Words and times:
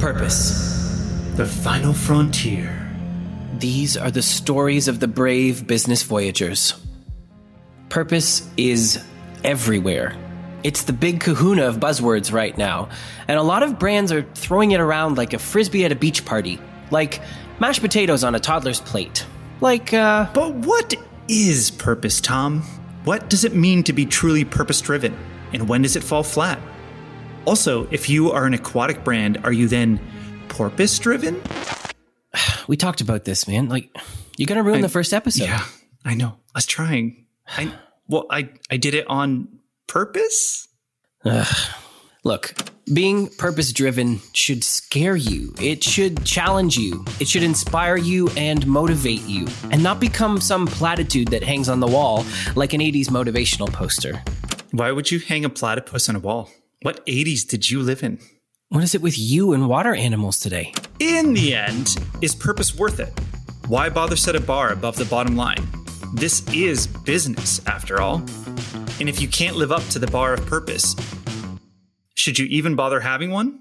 Purpose. 0.00 1.30
The 1.36 1.44
final 1.44 1.92
frontier. 1.92 2.90
These 3.58 3.98
are 3.98 4.10
the 4.10 4.22
stories 4.22 4.88
of 4.88 4.98
the 4.98 5.06
brave 5.06 5.66
business 5.66 6.02
voyagers. 6.02 6.72
Purpose 7.90 8.48
is 8.56 9.04
everywhere. 9.44 10.16
It's 10.64 10.84
the 10.84 10.94
big 10.94 11.20
kahuna 11.20 11.66
of 11.66 11.76
buzzwords 11.76 12.32
right 12.32 12.56
now, 12.56 12.88
and 13.28 13.38
a 13.38 13.42
lot 13.42 13.62
of 13.62 13.78
brands 13.78 14.10
are 14.10 14.22
throwing 14.22 14.70
it 14.70 14.80
around 14.80 15.18
like 15.18 15.34
a 15.34 15.38
frisbee 15.38 15.84
at 15.84 15.92
a 15.92 15.96
beach 15.96 16.24
party, 16.24 16.58
like 16.90 17.20
mashed 17.60 17.82
potatoes 17.82 18.24
on 18.24 18.34
a 18.34 18.40
toddler's 18.40 18.80
plate. 18.80 19.26
Like, 19.60 19.92
uh. 19.92 20.30
But 20.32 20.54
what 20.54 20.94
is 21.28 21.70
purpose, 21.70 22.22
Tom? 22.22 22.62
What 23.04 23.28
does 23.28 23.44
it 23.44 23.54
mean 23.54 23.82
to 23.82 23.92
be 23.92 24.06
truly 24.06 24.46
purpose 24.46 24.80
driven? 24.80 25.14
And 25.52 25.68
when 25.68 25.82
does 25.82 25.94
it 25.94 26.02
fall 26.02 26.22
flat? 26.22 26.58
Also, 27.46 27.86
if 27.90 28.08
you 28.08 28.30
are 28.30 28.46
an 28.46 28.54
aquatic 28.54 29.02
brand, 29.02 29.38
are 29.44 29.52
you 29.52 29.68
then 29.68 30.00
porpoise 30.48 30.98
driven? 30.98 31.40
We 32.68 32.76
talked 32.76 33.00
about 33.00 33.24
this, 33.24 33.48
man. 33.48 33.68
Like, 33.68 33.90
you're 34.36 34.46
gonna 34.46 34.62
ruin 34.62 34.78
I- 34.78 34.82
the 34.82 34.88
first 34.88 35.12
episode. 35.12 35.44
Yeah, 35.44 35.64
I 36.04 36.14
know. 36.14 36.36
I 36.54 36.58
was 36.58 36.66
trying. 36.66 37.26
I 37.48 37.72
well, 38.06 38.26
I 38.30 38.50
I 38.70 38.76
did 38.76 38.94
it 38.94 39.06
on 39.08 39.48
purpose. 39.88 40.68
Look, 42.22 42.54
being 42.92 43.26
purpose 43.26 43.72
driven 43.72 44.20
should 44.34 44.62
scare 44.62 45.16
you. 45.16 45.52
It 45.60 45.82
should 45.82 46.24
challenge 46.24 46.76
you. 46.76 47.04
It 47.18 47.26
should 47.26 47.42
inspire 47.42 47.96
you 47.96 48.28
and 48.36 48.64
motivate 48.68 49.22
you, 49.22 49.48
and 49.72 49.82
not 49.82 49.98
become 49.98 50.40
some 50.40 50.68
platitude 50.68 51.28
that 51.28 51.42
hangs 51.42 51.68
on 51.68 51.80
the 51.80 51.88
wall 51.88 52.24
like 52.54 52.72
an 52.72 52.80
80s 52.80 53.08
motivational 53.08 53.72
poster. 53.72 54.22
Why 54.70 54.92
would 54.92 55.10
you 55.10 55.18
hang 55.18 55.44
a 55.44 55.50
platypus 55.50 56.08
on 56.08 56.14
a 56.14 56.20
wall? 56.20 56.50
What 56.82 57.04
80s 57.04 57.46
did 57.46 57.68
you 57.68 57.82
live 57.82 58.02
in? 58.02 58.18
What 58.70 58.82
is 58.82 58.94
it 58.94 59.02
with 59.02 59.18
you 59.18 59.52
and 59.52 59.68
water 59.68 59.94
animals 59.94 60.40
today? 60.40 60.72
In 60.98 61.34
the 61.34 61.54
end, 61.54 61.94
is 62.22 62.34
purpose 62.34 62.74
worth 62.74 63.00
it? 63.00 63.12
Why 63.68 63.90
bother 63.90 64.16
set 64.16 64.34
a 64.34 64.40
bar 64.40 64.72
above 64.72 64.96
the 64.96 65.04
bottom 65.04 65.36
line? 65.36 65.62
This 66.14 66.42
is 66.54 66.86
business, 66.86 67.60
after 67.66 68.00
all. 68.00 68.22
And 68.98 69.10
if 69.10 69.20
you 69.20 69.28
can't 69.28 69.56
live 69.56 69.70
up 69.70 69.86
to 69.88 69.98
the 69.98 70.06
bar 70.06 70.32
of 70.32 70.46
purpose, 70.46 70.96
should 72.14 72.38
you 72.38 72.46
even 72.46 72.76
bother 72.76 73.00
having 73.00 73.30
one? 73.30 73.60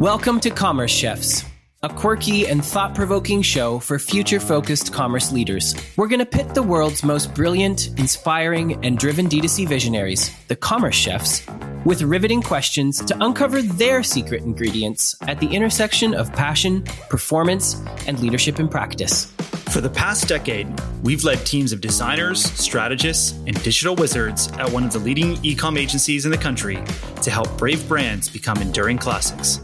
Welcome 0.00 0.40
to 0.40 0.48
Commerce 0.48 0.90
Chefs, 0.90 1.44
a 1.86 1.94
quirky 1.94 2.48
and 2.48 2.64
thought 2.64 2.96
provoking 2.96 3.42
show 3.42 3.78
for 3.78 3.96
future 3.98 4.40
focused 4.40 4.92
commerce 4.92 5.30
leaders. 5.30 5.74
We're 5.96 6.08
going 6.08 6.18
to 6.18 6.26
pit 6.26 6.52
the 6.52 6.62
world's 6.62 7.04
most 7.04 7.32
brilliant, 7.32 7.96
inspiring, 7.96 8.84
and 8.84 8.98
driven 8.98 9.28
D2C 9.28 9.68
visionaries, 9.68 10.32
the 10.48 10.56
Commerce 10.56 10.96
Chefs, 10.96 11.46
with 11.84 12.02
riveting 12.02 12.42
questions 12.42 13.04
to 13.04 13.16
uncover 13.24 13.62
their 13.62 14.02
secret 14.02 14.42
ingredients 14.42 15.14
at 15.22 15.38
the 15.38 15.46
intersection 15.46 16.12
of 16.12 16.32
passion, 16.32 16.82
performance, 17.08 17.80
and 18.08 18.18
leadership 18.18 18.58
in 18.58 18.68
practice. 18.68 19.26
For 19.70 19.80
the 19.80 19.90
past 19.90 20.26
decade, 20.26 20.66
we've 21.04 21.22
led 21.22 21.46
teams 21.46 21.72
of 21.72 21.80
designers, 21.80 22.42
strategists, 22.42 23.32
and 23.46 23.62
digital 23.62 23.94
wizards 23.94 24.50
at 24.58 24.72
one 24.72 24.82
of 24.82 24.92
the 24.92 24.98
leading 24.98 25.38
e-com 25.44 25.76
agencies 25.76 26.24
in 26.24 26.32
the 26.32 26.38
country 26.38 26.82
to 27.22 27.30
help 27.30 27.56
brave 27.56 27.86
brands 27.86 28.28
become 28.28 28.58
enduring 28.58 28.98
classics. 28.98 29.60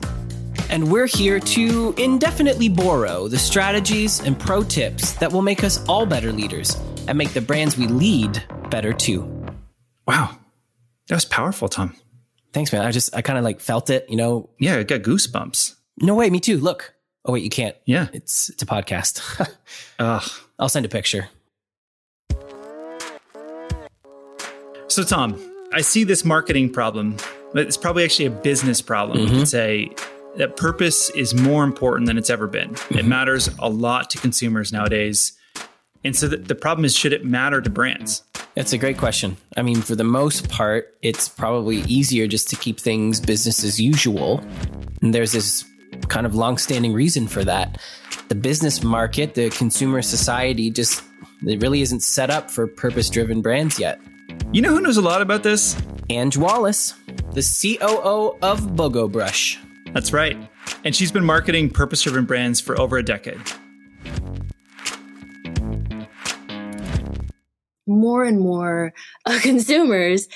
And 0.73 0.91
we're 0.91 1.07
here 1.07 1.39
to 1.39 1.95
indefinitely 1.99 2.71
borrow 2.71 3.29
the 3.29 3.39
strategies 3.39 4.21
and 4.21 4.39
pro 4.39 4.63
tips 4.63 5.13
that 5.17 5.31
will 5.31 5.43
make 5.43 5.65
us 5.65 5.87
all 5.87 6.07
better 6.07 6.33
leaders 6.33 6.81
and 7.07 7.19
make 7.19 7.35
the 7.35 7.43
brands 7.43 7.77
we 7.77 7.87
lead 7.87 8.43
better 8.71 8.95
too. 8.95 9.21
Wow. 10.07 10.35
That 11.09 11.17
was 11.17 11.27
powerful, 11.27 11.69
Tom. 11.69 11.95
Thanks, 12.55 12.73
man. 12.73 12.87
I 12.87 12.91
just, 12.91 13.15
I 13.15 13.21
kind 13.21 13.39
of 13.39 13.45
like 13.45 13.61
felt 13.61 13.91
it, 13.91 14.07
you 14.09 14.17
know. 14.17 14.49
Yeah, 14.59 14.79
I 14.79 14.83
got 14.85 15.03
goosebumps. 15.03 15.75
No 16.01 16.15
way, 16.15 16.31
me 16.31 16.41
too. 16.41 16.57
Look. 16.57 16.95
Oh, 17.27 17.35
wait, 17.35 17.45
you 17.45 17.51
can't. 17.51 17.77
Yeah. 17.85 18.09
It's, 18.15 18.49
it's 18.49 18.63
a 18.63 18.67
podcast. 18.67 19.47
Ugh. 19.99 20.31
I'll 20.59 20.71
send 20.71 20.87
a 20.87 20.89
picture. 20.89 21.29
So, 24.89 25.05
Tom, 25.05 25.39
I 25.75 25.83
see 25.83 26.05
this 26.05 26.25
marketing 26.25 26.73
problem, 26.73 27.19
but 27.53 27.67
it's 27.67 27.77
probably 27.77 28.05
actually 28.05 28.25
a 28.25 28.31
business 28.31 28.81
problem. 28.81 29.19
You 29.19 29.27
could 29.27 29.35
mm-hmm. 29.35 29.45
say 29.45 29.95
that 30.37 30.57
purpose 30.57 31.11
is 31.11 31.35
more 31.35 31.65
important 31.65 32.07
than 32.07 32.19
it's 32.19 32.31
ever 32.31 32.47
been. 32.47 32.71
It 32.71 32.77
mm-hmm. 32.77 33.09
matters 33.09 33.49
a 33.59 33.69
lot 33.69 34.11
to 34.11 34.19
consumers 34.19 34.73
nowadays. 34.73 35.33
And 36.05 36.17
so 36.17 36.29
the, 36.29 36.37
the 36.37 36.55
problem 36.55 36.85
is 36.85 36.97
should 36.97 37.13
it 37.13 37.25
matter 37.25 37.61
to 37.61 37.71
brands? 37.71 38.23
That's 38.55 38.73
a 38.73 38.79
great 38.79 38.99
question. 38.99 39.37
I 39.57 39.63
mean, 39.63 39.81
for 39.81 39.95
the 39.95 40.05
most 40.05 40.51
part, 40.51 40.95
it's 41.03 41.29
probably 41.29 41.79
easier 41.83 42.27
just 42.27 42.51
to 42.51 42.57
keep 42.57 42.81
things 42.81 43.21
business 43.21 43.65
as 43.65 43.81
usual. 43.81 44.45
And 45.01 45.15
there's 45.15 45.33
this 45.33 45.65
kind 46.09 46.27
of 46.27 46.35
long-standing 46.35 46.93
reason 46.93 47.29
for 47.29 47.45
that. 47.45 47.81
The 48.29 48.35
business 48.35 48.83
market, 48.83 49.35
the 49.35 49.51
consumer 49.51 50.03
society 50.03 50.71
just 50.71 51.03
it 51.47 51.61
really 51.61 51.83
isn't 51.83 52.01
set 52.01 52.31
up 52.31 52.51
for 52.51 52.67
purpose-driven 52.67 53.43
brands 53.43 53.79
yet. 53.79 54.01
You 54.53 54.63
know 54.63 54.71
who 54.71 54.81
knows 54.81 54.97
a 54.97 55.03
lot 55.03 55.23
about 55.23 55.43
this? 55.43 55.77
Ange 56.09 56.37
Wallace, 56.37 56.95
the 57.33 57.43
COO 57.43 58.39
of 58.43 58.61
Bogo 58.61 59.11
Brush. 59.11 59.59
That's 59.93 60.13
right. 60.13 60.37
And 60.85 60.97
she's 60.97 61.13
been 61.13 61.25
marketing 61.25 61.71
purpose 61.71 62.03
driven 62.03 62.25
brands 62.25 62.61
for 62.61 62.81
over 62.81 62.97
a 62.97 63.03
decade. 63.03 63.41
more 67.87 68.25
and 68.25 68.41
more 68.41 68.93
uh, 69.27 69.39
consumers 69.43 70.29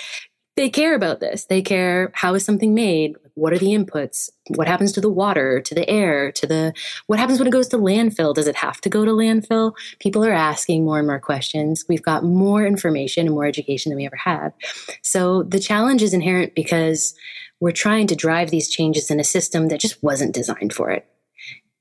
they 0.57 0.71
care 0.71 0.95
about 0.95 1.21
this. 1.21 1.45
They 1.45 1.61
care 1.61 2.11
how 2.15 2.35
is 2.35 2.43
something 2.43 2.75
made? 2.75 3.15
What 3.35 3.53
are 3.53 3.59
the 3.59 3.75
inputs? 3.75 4.31
What 4.55 4.67
happens 4.67 4.91
to 4.93 5.03
the 5.03 5.11
water 5.11 5.61
to 5.61 5.75
the 5.75 5.87
air 5.87 6.33
to 6.33 6.47
the 6.47 6.73
what 7.09 7.19
happens 7.19 7.39
when 7.39 7.47
it 7.47 7.51
goes 7.51 7.69
to 7.69 7.77
landfill? 7.77 8.35
Does 8.35 8.47
it 8.47 8.57
have 8.57 8.81
to 8.81 8.89
go 8.89 9.05
to 9.05 9.11
landfill? 9.11 9.75
People 9.99 10.25
are 10.25 10.33
asking 10.33 10.87
more 10.87 10.97
and 10.97 11.07
more 11.07 11.21
questions. 11.21 11.85
We've 11.91 12.03
got 12.03 12.25
more 12.25 12.67
information 12.67 13.27
and 13.27 13.35
more 13.35 13.45
education 13.45 13.91
than 13.91 13.99
we 13.99 14.07
ever 14.07 14.17
have. 14.17 14.55
So 15.03 15.43
the 15.43 15.61
challenge 15.61 16.03
is 16.03 16.15
inherent 16.15 16.55
because 16.55 17.15
we're 17.61 17.73
trying 17.73 18.07
to 18.09 18.17
drive 18.17 18.51
these 18.51 18.69
changes 18.69 19.11
in 19.11 19.21
a 19.21 19.25
system 19.25 19.69
that 19.69 19.81
just 19.81 20.03
wasn't 20.03 20.35
designed 20.35 20.73
for 20.73 20.91
it. 20.91 21.07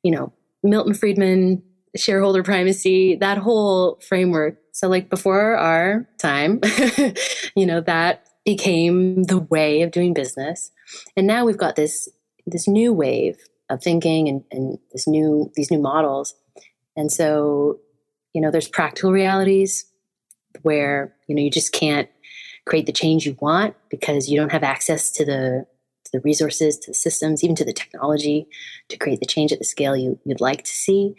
You 0.03 0.11
know 0.11 0.33
milton 0.63 0.93
friedman 0.95 1.61
shareholder 1.95 2.43
primacy 2.43 3.15
that 3.15 3.37
whole 3.37 3.99
framework. 4.07 4.57
So 4.73 4.89
like 4.89 5.09
before 5.09 5.55
our 5.55 6.07
time 6.17 6.59
you 7.55 7.65
know 7.65 7.81
that 7.81 8.27
became 8.45 9.23
the 9.23 9.39
way 9.39 9.81
of 9.81 9.91
doing 9.91 10.13
business. 10.13 10.71
And 11.17 11.25
now 11.27 11.45
we've 11.45 11.57
got 11.57 11.75
this 11.75 12.09
this 12.45 12.67
new 12.67 12.93
wave 12.93 13.37
of 13.69 13.81
thinking 13.81 14.29
and, 14.29 14.43
and 14.51 14.77
this 14.91 15.07
new 15.07 15.51
these 15.55 15.71
new 15.71 15.81
models. 15.81 16.35
And 16.95 17.11
so 17.11 17.79
you 18.33 18.41
know 18.41 18.51
there's 18.51 18.67
practical 18.67 19.11
realities 19.11 19.85
where 20.61 21.15
you 21.27 21.35
know 21.35 21.41
you 21.41 21.51
just 21.51 21.71
can't 21.71 22.09
create 22.65 22.85
the 22.85 22.91
change 22.91 23.25
you 23.25 23.37
want 23.39 23.75
because 23.89 24.29
you 24.29 24.37
don't 24.37 24.51
have 24.51 24.63
access 24.63 25.11
to 25.11 25.25
the 25.25 25.65
to 26.05 26.11
the 26.11 26.19
resources 26.21 26.77
to 26.77 26.91
the 26.91 26.95
systems 26.95 27.43
even 27.43 27.55
to 27.55 27.65
the 27.65 27.73
technology 27.73 28.47
to 28.89 28.97
create 28.97 29.19
the 29.19 29.25
change 29.25 29.51
at 29.51 29.59
the 29.59 29.65
scale 29.65 29.95
you, 29.95 30.19
you'd 30.23 30.41
like 30.41 30.63
to 30.63 30.71
see. 30.71 31.15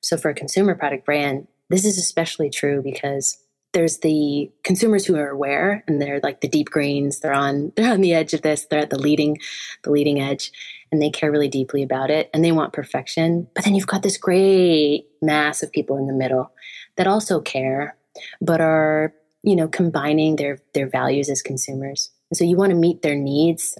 So 0.00 0.16
for 0.16 0.30
a 0.30 0.34
consumer 0.34 0.74
product 0.74 1.04
brand 1.04 1.46
this 1.68 1.84
is 1.84 1.98
especially 1.98 2.50
true 2.50 2.82
because 2.82 3.38
there's 3.72 3.98
the 3.98 4.50
consumers 4.64 5.06
who 5.06 5.16
are 5.16 5.28
aware 5.28 5.84
and 5.86 6.02
they're 6.02 6.18
like 6.22 6.40
the 6.40 6.48
deep 6.48 6.68
greens 6.70 7.20
they're 7.20 7.32
on 7.32 7.72
they're 7.76 7.92
on 7.92 8.00
the 8.00 8.14
edge 8.14 8.34
of 8.34 8.42
this 8.42 8.66
they're 8.66 8.80
at 8.80 8.90
the 8.90 8.98
leading 8.98 9.38
the 9.84 9.90
leading 9.90 10.20
edge 10.20 10.52
and 10.92 11.00
they 11.00 11.10
care 11.10 11.30
really 11.30 11.48
deeply 11.48 11.82
about 11.82 12.10
it 12.10 12.28
and 12.34 12.44
they 12.44 12.52
want 12.52 12.72
perfection. 12.72 13.46
But 13.54 13.64
then 13.64 13.74
you've 13.74 13.86
got 13.86 14.02
this 14.02 14.16
great 14.16 15.06
mass 15.22 15.62
of 15.62 15.70
people 15.70 15.96
in 15.96 16.06
the 16.06 16.12
middle 16.12 16.50
that 16.96 17.06
also 17.06 17.40
care 17.40 17.96
but 18.40 18.60
are 18.60 19.14
you 19.42 19.56
know 19.56 19.68
combining 19.68 20.36
their 20.36 20.58
their 20.74 20.88
values 20.88 21.28
as 21.28 21.42
consumers 21.42 22.10
and 22.30 22.36
so 22.36 22.44
you 22.44 22.56
want 22.56 22.70
to 22.70 22.76
meet 22.76 23.02
their 23.02 23.16
needs 23.16 23.76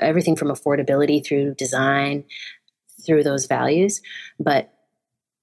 everything 0.00 0.36
from 0.36 0.48
affordability 0.48 1.24
through 1.24 1.54
design 1.54 2.24
through 3.06 3.22
those 3.22 3.46
values 3.46 4.00
but 4.38 4.72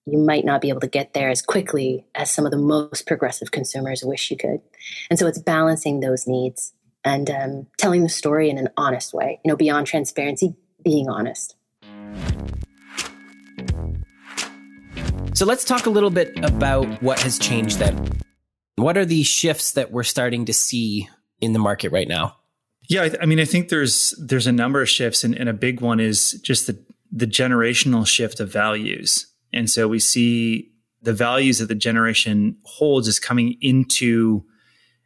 you 0.08 0.18
might 0.18 0.46
not 0.46 0.62
be 0.62 0.70
able 0.70 0.80
to 0.80 0.88
get 0.88 1.14
there 1.14 1.30
as 1.30 1.42
quickly 1.42 2.06
as 2.16 2.32
some 2.32 2.46
of 2.46 2.52
the 2.52 2.58
most 2.58 3.06
progressive 3.06 3.52
consumers 3.52 4.04
wish 4.06 4.32
you 4.32 4.38
could. 4.38 4.62
And 5.10 5.20
so 5.20 5.28
it's 5.28 5.38
balancing 5.38 6.00
those 6.00 6.26
needs 6.26 6.74
and 7.04 7.30
um, 7.30 7.68
telling 7.78 8.04
the 8.04 8.10
story 8.10 8.50
in 8.50 8.58
an 8.58 8.70
honest 8.78 9.14
way, 9.14 9.42
you 9.44 9.50
know, 9.50 9.58
beyond 9.58 9.86
transparency, 9.86 10.56
being 10.82 11.10
honest. 11.10 11.56
So 15.34 15.46
let's 15.46 15.66
talk 15.66 15.86
a 15.86 15.90
little 15.90 16.10
bit 16.10 16.32
about 16.42 16.86
what 17.04 17.20
has 17.20 17.38
changed 17.38 17.78
then. 17.80 18.22
What 18.78 18.96
are 18.96 19.06
the 19.06 19.24
shifts 19.24 19.72
that 19.72 19.92
we're 19.92 20.04
starting 20.04 20.46
to 20.46 20.54
see 20.54 21.10
in 21.42 21.54
the 21.54 21.60
market 21.60 21.92
right 21.92 22.08
now? 22.08 22.38
Yeah, 22.88 23.04
I, 23.04 23.10
th- 23.10 23.20
I 23.22 23.26
mean, 23.26 23.40
I 23.40 23.46
think 23.46 23.70
there's 23.70 24.12
there's 24.20 24.48
a 24.48 24.52
number 24.52 24.82
of 24.82 24.90
shifts, 24.90 25.24
and, 25.24 25.36
and 25.36 25.50
a 25.50 25.54
big 25.54 25.82
one 25.82 26.00
is 26.00 26.34
just 26.44 26.68
the 26.68 26.80
the 27.12 27.26
generational 27.26 28.06
shift 28.06 28.40
of 28.40 28.52
values. 28.52 29.28
And 29.52 29.70
so 29.70 29.88
we 29.88 30.00
see 30.00 30.72
the 31.02 31.14
values 31.14 31.58
that 31.58 31.68
the 31.68 31.76
generation 31.76 32.58
holds 32.64 33.08
is 33.08 33.20
coming 33.20 33.58
into 33.62 34.44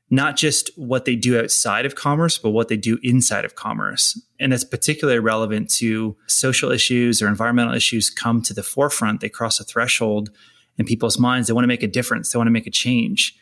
not 0.10 0.36
just 0.36 0.70
what 0.76 1.06
they 1.06 1.16
do 1.16 1.40
outside 1.40 1.86
of 1.86 1.96
commerce, 1.96 2.38
but 2.38 2.50
what 2.50 2.68
they 2.68 2.76
do 2.76 3.00
inside 3.02 3.46
of 3.46 3.56
commerce. 3.56 4.20
And 4.40 4.52
that's 4.52 4.66
particularly 4.66 5.20
relevant 5.20 5.70
to 5.76 6.18
social 6.28 6.72
issues 6.72 7.22
or 7.22 7.30
environmental 7.30 7.74
issues 7.74 8.10
come 8.10 8.42
to 8.42 8.54
the 8.54 8.64
forefront. 8.64 9.22
They 9.22 9.30
cross 9.30 9.60
a 9.62 9.64
threshold 9.64 10.30
in 10.78 10.86
people's 10.86 11.18
minds. 11.18 11.48
They 11.48 11.54
want 11.54 11.64
to 11.64 11.70
make 11.70 11.84
a 11.84 11.88
difference. 11.88 12.32
They 12.32 12.38
want 12.38 12.48
to 12.48 12.52
make 12.52 12.68
a 12.68 12.72
change. 12.72 13.38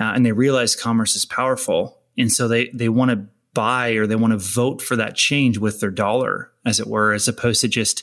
Uh, 0.00 0.12
and 0.14 0.24
they 0.26 0.32
realize 0.32 0.76
commerce 0.76 1.14
is 1.14 1.24
powerful. 1.24 2.00
And 2.18 2.32
so 2.32 2.48
they, 2.48 2.68
they 2.70 2.88
want 2.88 3.10
to 3.10 3.26
buy 3.54 3.90
or 3.90 4.06
they 4.06 4.16
want 4.16 4.32
to 4.32 4.38
vote 4.38 4.82
for 4.82 4.96
that 4.96 5.14
change 5.14 5.58
with 5.58 5.80
their 5.80 5.90
dollar, 5.90 6.50
as 6.64 6.80
it 6.80 6.86
were, 6.86 7.12
as 7.12 7.28
opposed 7.28 7.60
to 7.60 7.68
just 7.68 8.02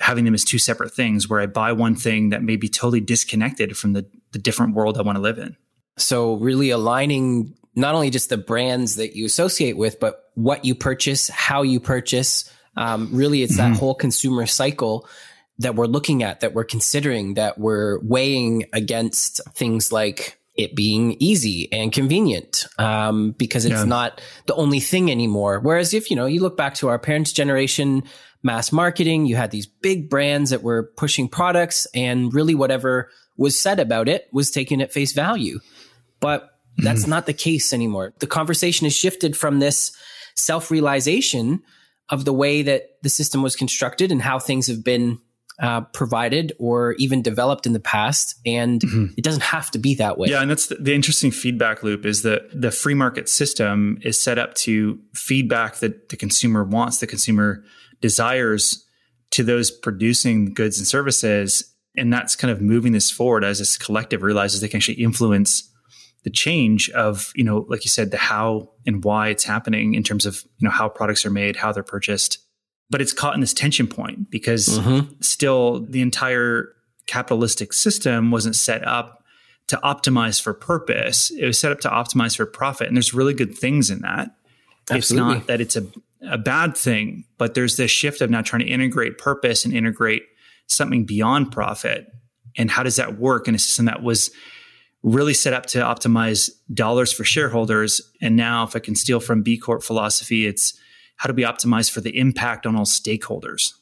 having 0.00 0.24
them 0.24 0.34
as 0.34 0.44
two 0.44 0.58
separate 0.58 0.92
things 0.92 1.28
where 1.28 1.40
I 1.40 1.46
buy 1.46 1.72
one 1.72 1.94
thing 1.94 2.30
that 2.30 2.42
may 2.42 2.56
be 2.56 2.68
totally 2.68 3.00
disconnected 3.00 3.76
from 3.76 3.92
the, 3.92 4.06
the 4.32 4.38
different 4.38 4.74
world 4.74 4.98
I 4.98 5.02
want 5.02 5.16
to 5.16 5.22
live 5.22 5.38
in. 5.38 5.56
So 5.96 6.34
really 6.34 6.70
aligning 6.70 7.56
not 7.76 7.94
only 7.94 8.10
just 8.10 8.28
the 8.28 8.36
brands 8.36 8.96
that 8.96 9.16
you 9.16 9.24
associate 9.24 9.76
with, 9.76 10.00
but 10.00 10.30
what 10.34 10.64
you 10.64 10.74
purchase, 10.74 11.28
how 11.28 11.62
you 11.62 11.80
purchase. 11.80 12.50
Um, 12.76 13.10
really, 13.12 13.42
it's 13.42 13.56
mm-hmm. 13.56 13.72
that 13.72 13.78
whole 13.78 13.94
consumer 13.94 14.46
cycle 14.46 15.08
that 15.58 15.76
we're 15.76 15.86
looking 15.86 16.22
at, 16.22 16.40
that 16.40 16.54
we're 16.54 16.64
considering, 16.64 17.34
that 17.34 17.58
we're 17.58 18.00
weighing 18.00 18.66
against 18.72 19.40
things 19.54 19.92
like 19.92 20.38
it 20.54 20.76
being 20.76 21.16
easy 21.18 21.70
and 21.72 21.92
convenient 21.92 22.66
um, 22.78 23.32
because 23.32 23.64
it's 23.64 23.74
yeah. 23.74 23.84
not 23.84 24.20
the 24.46 24.54
only 24.54 24.80
thing 24.80 25.10
anymore. 25.10 25.58
Whereas 25.58 25.92
if 25.92 26.10
you 26.10 26.16
know 26.16 26.26
you 26.26 26.40
look 26.40 26.56
back 26.56 26.74
to 26.74 26.88
our 26.88 26.98
parents' 26.98 27.32
generation, 27.32 28.04
mass 28.42 28.70
marketing, 28.70 29.26
you 29.26 29.36
had 29.36 29.50
these 29.50 29.66
big 29.66 30.08
brands 30.08 30.50
that 30.50 30.62
were 30.62 30.92
pushing 30.96 31.28
products, 31.28 31.86
and 31.94 32.32
really 32.32 32.54
whatever 32.54 33.10
was 33.36 33.58
said 33.58 33.80
about 33.80 34.08
it 34.08 34.28
was 34.32 34.50
taken 34.50 34.80
at 34.80 34.92
face 34.92 35.12
value. 35.12 35.58
But 36.20 36.50
that's 36.76 37.04
mm 37.04 37.08
not 37.08 37.26
the 37.26 37.32
case 37.32 37.72
anymore. 37.72 38.14
The 38.18 38.26
conversation 38.26 38.84
has 38.84 38.96
shifted 38.96 39.36
from 39.36 39.58
this 39.58 39.96
self 40.34 40.70
realization 40.70 41.62
of 42.10 42.24
the 42.24 42.32
way 42.32 42.62
that 42.62 42.98
the 43.02 43.08
system 43.08 43.42
was 43.42 43.56
constructed 43.56 44.12
and 44.12 44.20
how 44.20 44.38
things 44.38 44.66
have 44.66 44.84
been 44.84 45.18
uh, 45.60 45.82
provided 45.82 46.52
or 46.58 46.94
even 46.94 47.22
developed 47.22 47.66
in 47.66 47.72
the 47.72 47.80
past. 47.80 48.34
And 48.44 48.80
mm-hmm. 48.80 49.06
it 49.16 49.22
doesn't 49.22 49.42
have 49.42 49.70
to 49.72 49.78
be 49.78 49.94
that 49.96 50.18
way. 50.18 50.28
Yeah. 50.28 50.40
And 50.40 50.50
that's 50.50 50.66
the, 50.66 50.76
the, 50.76 50.94
interesting 50.94 51.30
feedback 51.30 51.82
loop 51.82 52.04
is 52.04 52.22
that 52.22 52.42
the 52.52 52.70
free 52.70 52.94
market 52.94 53.28
system 53.28 53.98
is 54.02 54.20
set 54.20 54.38
up 54.38 54.54
to 54.54 54.98
feedback 55.14 55.76
that 55.76 56.08
the 56.08 56.16
consumer 56.16 56.64
wants, 56.64 56.98
the 56.98 57.06
consumer 57.06 57.62
desires 58.00 58.84
to 59.30 59.44
those 59.44 59.70
producing 59.70 60.54
goods 60.54 60.78
and 60.78 60.86
services. 60.86 61.72
And 61.96 62.12
that's 62.12 62.34
kind 62.34 62.50
of 62.50 62.60
moving 62.60 62.92
this 62.92 63.10
forward 63.10 63.44
as 63.44 63.60
this 63.60 63.76
collective 63.76 64.22
realizes 64.22 64.60
they 64.60 64.68
can 64.68 64.78
actually 64.78 65.02
influence 65.02 65.70
the 66.24 66.30
change 66.30 66.90
of 66.90 67.30
you 67.36 67.44
know 67.44 67.66
like 67.68 67.84
you 67.84 67.90
said 67.90 68.10
the 68.10 68.16
how 68.16 68.70
and 68.86 69.04
why 69.04 69.28
it's 69.28 69.44
happening 69.44 69.92
in 69.92 70.02
terms 70.02 70.24
of 70.24 70.42
you 70.58 70.64
know 70.66 70.70
how 70.70 70.88
products 70.88 71.26
are 71.26 71.30
made 71.30 71.54
how 71.54 71.70
they're 71.70 71.82
purchased 71.82 72.38
but 72.94 73.02
it's 73.02 73.12
caught 73.12 73.34
in 73.34 73.40
this 73.40 73.52
tension 73.52 73.88
point 73.88 74.30
because 74.30 74.78
mm-hmm. 74.78 75.12
still 75.20 75.80
the 75.80 76.00
entire 76.00 76.68
capitalistic 77.08 77.72
system 77.72 78.30
wasn't 78.30 78.54
set 78.54 78.86
up 78.86 79.24
to 79.66 79.76
optimize 79.78 80.40
for 80.40 80.54
purpose 80.54 81.32
it 81.32 81.44
was 81.44 81.58
set 81.58 81.72
up 81.72 81.80
to 81.80 81.88
optimize 81.88 82.36
for 82.36 82.46
profit 82.46 82.86
and 82.86 82.96
there's 82.96 83.12
really 83.12 83.34
good 83.34 83.58
things 83.58 83.90
in 83.90 83.98
that 84.02 84.30
Absolutely. 84.88 85.32
it's 85.32 85.40
not 85.40 85.46
that 85.48 85.60
it's 85.60 85.74
a, 85.74 85.84
a 86.30 86.38
bad 86.38 86.76
thing 86.76 87.24
but 87.36 87.54
there's 87.54 87.76
this 87.76 87.90
shift 87.90 88.20
of 88.20 88.30
now 88.30 88.42
trying 88.42 88.62
to 88.62 88.68
integrate 88.68 89.18
purpose 89.18 89.64
and 89.64 89.74
integrate 89.74 90.22
something 90.68 91.04
beyond 91.04 91.50
profit 91.50 92.06
and 92.56 92.70
how 92.70 92.84
does 92.84 92.94
that 92.94 93.18
work 93.18 93.48
in 93.48 93.56
a 93.56 93.58
system 93.58 93.86
that 93.86 94.04
was 94.04 94.30
really 95.02 95.34
set 95.34 95.52
up 95.52 95.66
to 95.66 95.78
optimize 95.78 96.48
dollars 96.72 97.12
for 97.12 97.24
shareholders. 97.24 98.00
And 98.22 98.36
now, 98.36 98.64
if 98.64 98.74
I 98.74 98.78
can 98.78 98.94
steal 98.94 99.20
from 99.20 99.42
B 99.42 99.58
Corp 99.58 99.82
philosophy, 99.82 100.46
it's 100.46 100.72
how 101.16 101.28
do 101.28 101.34
we 101.34 101.42
optimize 101.42 101.90
for 101.90 102.00
the 102.00 102.18
impact 102.18 102.66
on 102.66 102.76
all 102.76 102.84
stakeholders? 102.84 103.72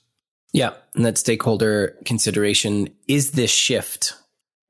Yeah. 0.53 0.73
And 0.95 1.05
that 1.05 1.19
stakeholder 1.19 1.97
consideration 2.05 2.89
is 3.09 3.33
this 3.33 3.51
shift. 3.51 4.15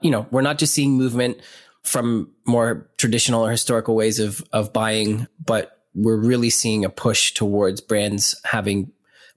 You 0.00 0.10
know, 0.10 0.26
we're 0.30 0.42
not 0.42 0.58
just 0.58 0.74
seeing 0.74 0.92
movement 0.92 1.38
from 1.82 2.30
more 2.46 2.88
traditional 2.98 3.44
or 3.44 3.50
historical 3.50 3.96
ways 3.96 4.20
of, 4.20 4.44
of 4.52 4.72
buying, 4.72 5.26
but 5.44 5.78
we're 5.94 6.16
really 6.16 6.50
seeing 6.50 6.84
a 6.84 6.90
push 6.90 7.34
towards 7.34 7.80
brands 7.80 8.40
having 8.44 8.92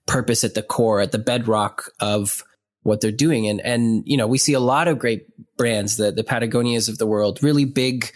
purpose 0.05 0.43
at 0.43 0.53
the 0.53 0.61
core, 0.61 1.01
at 1.01 1.11
the 1.11 1.17
bedrock 1.17 1.91
of 1.99 2.43
what 2.83 3.01
they're 3.01 3.11
doing. 3.11 3.47
And, 3.47 3.59
and, 3.61 4.03
you 4.05 4.15
know, 4.15 4.27
we 4.27 4.37
see 4.37 4.53
a 4.53 4.59
lot 4.59 4.87
of 4.87 4.99
great 4.99 5.25
brands, 5.57 5.97
the, 5.97 6.11
the 6.11 6.23
Patagonias 6.23 6.87
of 6.87 6.99
the 6.99 7.07
world, 7.07 7.41
really 7.41 7.65
big 7.65 8.11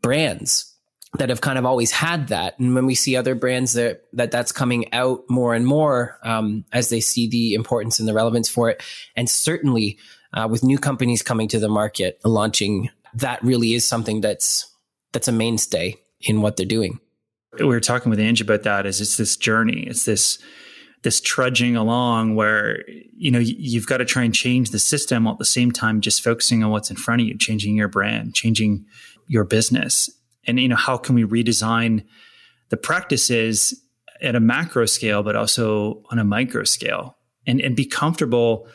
brands 0.00 0.69
that 1.18 1.28
have 1.28 1.40
kind 1.40 1.58
of 1.58 1.66
always 1.66 1.90
had 1.90 2.28
that. 2.28 2.58
And 2.58 2.74
when 2.74 2.86
we 2.86 2.94
see 2.94 3.16
other 3.16 3.34
brands 3.34 3.72
that, 3.72 4.04
that 4.12 4.30
that's 4.30 4.52
coming 4.52 4.92
out 4.92 5.24
more 5.28 5.54
and 5.54 5.66
more, 5.66 6.18
um, 6.22 6.64
as 6.72 6.88
they 6.88 7.00
see 7.00 7.28
the 7.28 7.54
importance 7.54 7.98
and 7.98 8.08
the 8.08 8.14
relevance 8.14 8.48
for 8.48 8.70
it. 8.70 8.82
And 9.16 9.28
certainly, 9.28 9.98
uh, 10.32 10.46
with 10.48 10.62
new 10.62 10.78
companies 10.78 11.22
coming 11.22 11.48
to 11.48 11.58
the 11.58 11.68
market, 11.68 12.20
launching, 12.24 12.90
that 13.14 13.42
really 13.42 13.74
is 13.74 13.84
something 13.84 14.20
that's, 14.20 14.72
that's 15.12 15.26
a 15.26 15.32
mainstay 15.32 15.96
in 16.20 16.42
what 16.42 16.56
they're 16.56 16.64
doing. 16.64 17.00
We 17.58 17.64
were 17.64 17.80
talking 17.80 18.10
with 18.10 18.20
Angie 18.20 18.44
about 18.44 18.62
that 18.62 18.86
is 18.86 19.00
it's 19.00 19.16
this 19.16 19.36
journey. 19.36 19.88
It's 19.88 20.04
this, 20.04 20.38
this 21.02 21.20
trudging 21.20 21.76
along 21.76 22.36
where 22.36 22.84
you 23.16 23.30
know 23.30 23.38
you've 23.38 23.86
got 23.86 23.98
to 23.98 24.04
try 24.04 24.22
and 24.22 24.34
change 24.34 24.70
the 24.70 24.78
system 24.78 25.24
while 25.24 25.32
at 25.32 25.38
the 25.38 25.44
same 25.44 25.72
time 25.72 26.00
just 26.00 26.22
focusing 26.22 26.62
on 26.62 26.70
what's 26.70 26.90
in 26.90 26.96
front 26.96 27.22
of 27.22 27.26
you 27.26 27.36
changing 27.38 27.74
your 27.74 27.88
brand 27.88 28.34
changing 28.34 28.84
your 29.26 29.44
business 29.44 30.10
and 30.46 30.58
you 30.60 30.68
know 30.68 30.76
how 30.76 30.96
can 30.96 31.14
we 31.14 31.24
redesign 31.24 32.04
the 32.70 32.76
practices 32.76 33.74
at 34.22 34.34
a 34.34 34.40
macro 34.40 34.86
scale 34.86 35.22
but 35.22 35.36
also 35.36 36.02
on 36.10 36.18
a 36.18 36.24
micro 36.24 36.64
scale 36.64 37.16
and 37.46 37.60
and 37.60 37.76
be 37.76 37.84
comfortable 37.84 38.66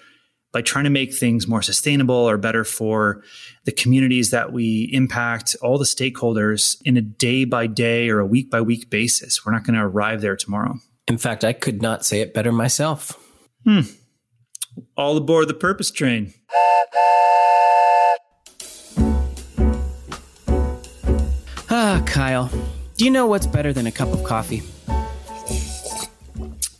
by 0.52 0.62
trying 0.62 0.86
to 0.86 0.90
make 0.90 1.14
things 1.14 1.50
more 1.50 1.62
sustainable 1.62 2.16
or 2.16 2.38
better 2.38 2.64
for 2.64 3.22
the 3.66 3.74
communities 3.74 4.32
that 4.32 4.54
we 4.54 4.90
impact 4.94 5.54
all 5.62 5.78
the 5.78 5.84
stakeholders 5.86 6.78
in 6.86 6.96
a 6.96 7.02
day 7.02 7.44
by 7.44 7.68
day 7.68 8.10
or 8.10 8.20
a 8.20 8.26
week 8.26 8.50
by 8.50 8.62
week 8.62 8.90
basis 8.90 9.46
we're 9.46 9.52
not 9.52 9.64
going 9.64 9.78
to 9.78 9.86
arrive 9.86 10.22
there 10.22 10.36
tomorrow 10.36 10.76
in 11.08 11.18
fact, 11.18 11.44
I 11.44 11.54
could 11.54 11.82
not 11.82 12.06
say 12.06 12.22
it 12.22 12.34
better 12.34 12.52
myself. 12.52 13.20
Hmm. 13.64 13.82
All 14.98 15.16
aboard 15.18 15.48
the 15.48 15.54
purpose 15.54 15.92
train. 15.92 16.34
Ah, 21.78 22.02
Kyle. 22.06 22.50
Do 22.96 23.04
you 23.04 23.12
know 23.12 23.28
what's 23.28 23.46
better 23.46 23.74
than 23.74 23.86
a 23.86 23.92
cup 23.92 24.08
of 24.14 24.24
coffee? 24.24 24.64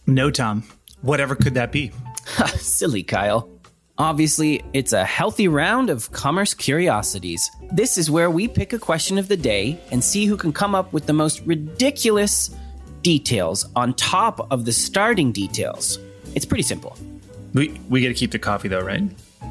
No, 0.08 0.32
Tom. 0.32 0.64
Whatever 1.02 1.36
could 1.36 1.54
that 1.56 1.74
be? 1.74 1.92
Silly 2.56 3.04
Kyle. 3.04 3.50
Obviously, 3.98 4.64
it's 4.72 4.94
a 4.94 5.04
healthy 5.04 5.50
round 5.50 5.90
of 5.90 6.10
commerce 6.14 6.54
curiosities. 6.54 7.52
This 7.74 7.98
is 7.98 8.10
where 8.10 8.32
we 8.32 8.48
pick 8.48 8.72
a 8.72 8.80
question 8.80 9.18
of 9.18 9.28
the 9.28 9.36
day 9.36 9.78
and 9.92 10.02
see 10.02 10.28
who 10.28 10.38
can 10.38 10.54
come 10.54 10.74
up 10.74 10.94
with 10.94 11.08
the 11.08 11.14
most 11.14 11.42
ridiculous 11.42 12.56
details 13.02 13.66
on 13.76 13.96
top 13.96 14.50
of 14.50 14.64
the 14.64 14.72
starting 14.72 15.34
details. 15.34 16.00
It's 16.36 16.46
pretty 16.46 16.64
simple. 16.64 16.98
We 17.54 17.78
we 17.90 18.00
get 18.00 18.08
to 18.08 18.14
keep 18.14 18.32
the 18.32 18.40
coffee 18.40 18.70
though, 18.70 18.80
right? 18.80 19.04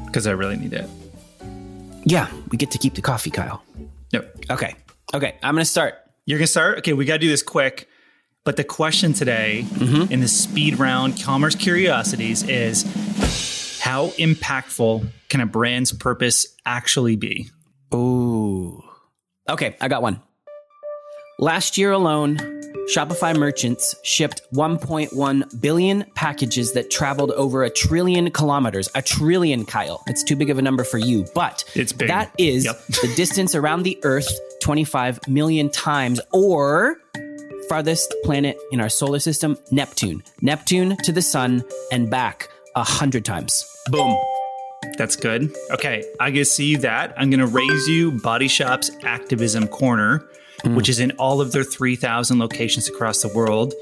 Because 0.07 0.25
I 0.25 0.31
really 0.31 0.57
need 0.57 0.73
it. 0.73 0.89
Yeah, 2.03 2.31
we 2.49 2.57
get 2.57 2.71
to 2.71 2.79
keep 2.79 2.95
the 2.95 3.03
coffee, 3.03 3.29
Kyle. 3.29 3.61
Yep. 4.09 4.45
Okay. 4.49 4.75
Okay, 5.15 5.33
I'm 5.41 5.55
gonna 5.55 5.63
start. 5.63 5.93
You're 6.25 6.39
gonna 6.39 6.47
start? 6.47 6.79
Okay, 6.79 6.91
we 6.91 7.05
gotta 7.05 7.19
do 7.19 7.29
this 7.29 7.41
quick. 7.41 7.87
But 8.43 8.57
the 8.57 8.65
question 8.65 9.13
today 9.13 9.65
mm-hmm. 9.65 10.11
in 10.11 10.19
the 10.19 10.27
speed 10.27 10.77
round 10.77 11.23
commerce 11.23 11.55
curiosities 11.55 12.43
is 12.43 12.83
how 13.81 14.07
impactful 14.07 15.07
can 15.29 15.39
a 15.39 15.45
brand's 15.45 15.93
purpose 15.93 16.53
actually 16.65 17.15
be? 17.15 17.49
Ooh. 17.93 18.83
Okay, 19.49 19.77
I 19.79 19.87
got 19.87 20.01
one. 20.01 20.21
Last 21.39 21.77
year 21.77 21.93
alone, 21.93 22.54
Shopify 22.87 23.35
merchants 23.35 23.95
shipped 24.03 24.41
1.1 24.53 25.59
billion 25.61 26.05
packages 26.13 26.73
that 26.73 26.91
traveled 26.91 27.31
over 27.31 27.63
a 27.63 27.69
trillion 27.69 28.29
kilometers. 28.29 28.89
A 28.93 29.01
trillion, 29.01 29.65
Kyle. 29.65 30.03
It's 30.05 30.23
too 30.23 30.35
big 30.35 30.51
of 30.51 30.59
a 30.59 30.61
number 30.61 30.83
for 30.83 30.99
you, 30.99 31.25
but 31.33 31.63
it's 31.73 31.91
big. 31.91 32.09
that 32.09 32.31
is 32.37 32.65
yep. 32.65 32.79
the 32.87 33.11
distance 33.15 33.55
around 33.55 33.83
the 33.83 33.97
Earth 34.03 34.29
25 34.61 35.27
million 35.27 35.71
times, 35.71 36.21
or 36.31 36.97
farthest 37.69 38.13
planet 38.23 38.57
in 38.71 38.79
our 38.79 38.89
solar 38.89 39.19
system, 39.19 39.57
Neptune. 39.71 40.23
Neptune 40.41 40.95
to 40.97 41.11
the 41.11 41.23
sun 41.23 41.63
and 41.91 42.11
back 42.11 42.49
a 42.75 42.83
hundred 42.83 43.25
times. 43.25 43.65
Boom. 43.87 44.15
That's 44.97 45.15
good. 45.15 45.51
Okay, 45.71 46.03
I 46.19 46.31
can 46.31 46.45
see 46.45 46.75
that. 46.77 47.15
I'm 47.17 47.31
going 47.31 47.39
to 47.39 47.47
raise 47.47 47.87
you 47.87 48.11
Body 48.11 48.47
Shop's 48.47 48.91
activism 49.03 49.67
corner 49.67 50.27
mm. 50.65 50.75
which 50.75 50.89
is 50.89 50.99
in 50.99 51.11
all 51.11 51.41
of 51.41 51.51
their 51.51 51.63
3,000 51.63 52.39
locations 52.39 52.87
across 52.87 53.21
the 53.21 53.29
world. 53.29 53.73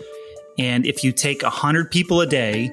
And 0.58 0.86
if 0.86 1.04
you 1.04 1.12
take 1.12 1.42
100 1.42 1.90
people 1.90 2.22
a 2.22 2.28
day, 2.28 2.70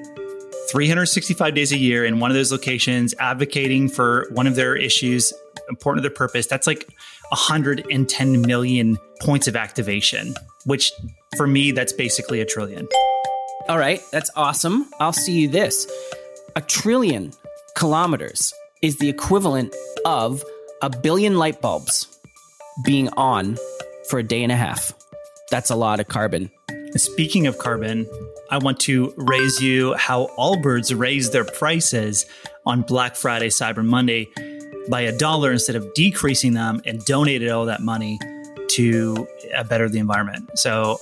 365 0.71 1.53
days 1.53 1.71
a 1.71 1.77
year 1.77 2.05
in 2.05 2.19
one 2.19 2.29
of 2.29 2.35
those 2.35 2.51
locations 2.51 3.13
advocating 3.19 3.89
for 3.89 4.27
one 4.31 4.47
of 4.47 4.55
their 4.55 4.75
issues 4.75 5.33
important 5.69 6.03
to 6.03 6.09
their 6.09 6.15
purpose, 6.15 6.47
that's 6.47 6.67
like 6.67 6.87
110 7.29 8.41
million 8.41 8.97
points 9.21 9.47
of 9.47 9.55
activation, 9.55 10.35
which 10.65 10.91
for 11.37 11.47
me, 11.47 11.71
that's 11.71 11.93
basically 11.93 12.41
a 12.41 12.45
trillion. 12.45 12.87
All 13.69 13.77
right, 13.77 14.01
that's 14.11 14.29
awesome. 14.35 14.89
I'll 14.99 15.13
see 15.13 15.41
you 15.41 15.47
this. 15.47 15.89
A 16.55 16.61
trillion 16.61 17.31
kilometers 17.75 18.53
is 18.81 18.97
the 18.97 19.09
equivalent 19.09 19.73
of 20.05 20.43
a 20.81 20.89
billion 20.89 21.37
light 21.37 21.61
bulbs 21.61 22.07
being 22.83 23.09
on 23.09 23.57
for 24.09 24.19
a 24.19 24.23
day 24.23 24.43
and 24.43 24.51
a 24.51 24.55
half. 24.55 24.93
That's 25.49 25.69
a 25.69 25.75
lot 25.75 25.99
of 25.99 26.07
carbon. 26.07 26.49
Speaking 26.95 27.47
of 27.47 27.57
carbon, 27.57 28.07
I 28.49 28.57
want 28.57 28.79
to 28.81 29.13
raise 29.15 29.61
you 29.61 29.93
how 29.95 30.27
Allbirds 30.37 30.97
raised 30.97 31.31
their 31.33 31.45
prices 31.45 32.25
on 32.65 32.81
Black 32.81 33.15
Friday, 33.15 33.47
Cyber 33.47 33.83
Monday 33.83 34.27
by 34.89 35.01
a 35.01 35.17
dollar 35.17 35.51
instead 35.51 35.75
of 35.75 35.93
decreasing 35.93 36.53
them 36.53 36.81
and 36.85 37.03
donated 37.05 37.49
all 37.49 37.65
that 37.65 37.81
money 37.81 38.19
to 38.69 39.27
better 39.69 39.87
the 39.87 39.99
environment. 39.99 40.49
So 40.55 40.99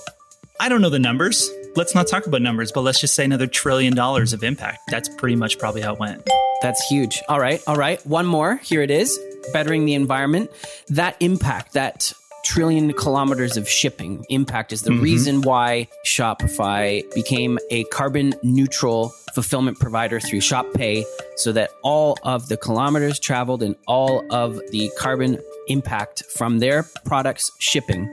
I 0.60 0.68
don't 0.68 0.80
know 0.80 0.90
the 0.90 0.98
numbers. 0.98 1.50
Let's 1.76 1.94
not 1.94 2.06
talk 2.06 2.26
about 2.26 2.42
numbers, 2.42 2.72
but 2.72 2.82
let's 2.82 3.00
just 3.00 3.14
say 3.14 3.24
another 3.24 3.46
trillion 3.46 3.94
dollars 3.94 4.32
of 4.32 4.44
impact. 4.44 4.80
That's 4.88 5.08
pretty 5.08 5.36
much 5.36 5.58
probably 5.58 5.80
how 5.80 5.94
it 5.94 6.00
went. 6.00 6.28
That's 6.62 6.84
huge. 6.88 7.22
All 7.28 7.40
right, 7.40 7.62
all 7.66 7.76
right. 7.76 8.04
One 8.06 8.26
more. 8.26 8.56
Here 8.56 8.82
it 8.82 8.90
is. 8.90 9.18
Bettering 9.52 9.86
the 9.86 9.94
environment. 9.94 10.50
That 10.88 11.16
impact, 11.20 11.72
that 11.72 12.12
trillion 12.44 12.92
kilometers 12.92 13.56
of 13.56 13.68
shipping 13.68 14.24
impact 14.28 14.72
is 14.72 14.82
the 14.82 14.90
mm-hmm. 14.90 15.02
reason 15.02 15.42
why 15.42 15.88
Shopify 16.06 17.02
became 17.14 17.58
a 17.70 17.84
carbon 17.84 18.34
neutral 18.42 19.10
fulfillment 19.34 19.78
provider 19.78 20.20
through 20.20 20.40
Shop 20.40 20.66
Pay 20.74 21.04
so 21.36 21.52
that 21.52 21.70
all 21.82 22.16
of 22.22 22.48
the 22.48 22.56
kilometers 22.56 23.18
traveled 23.18 23.62
and 23.62 23.76
all 23.86 24.24
of 24.32 24.60
the 24.70 24.90
carbon 24.98 25.38
impact 25.68 26.24
from 26.24 26.58
their 26.58 26.84
products 27.04 27.50
shipping 27.58 28.08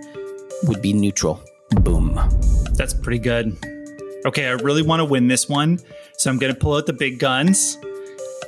would 0.63 0.81
be 0.81 0.93
neutral. 0.93 1.41
Boom. 1.81 2.15
That's 2.73 2.93
pretty 2.93 3.19
good. 3.19 3.57
Okay, 4.25 4.47
I 4.47 4.51
really 4.51 4.81
want 4.81 4.99
to 4.99 5.05
win 5.05 5.27
this 5.27 5.47
one. 5.47 5.79
So 6.17 6.29
I'm 6.29 6.37
going 6.37 6.53
to 6.53 6.59
pull 6.59 6.75
out 6.75 6.85
the 6.85 6.93
big 6.93 7.19
guns. 7.19 7.77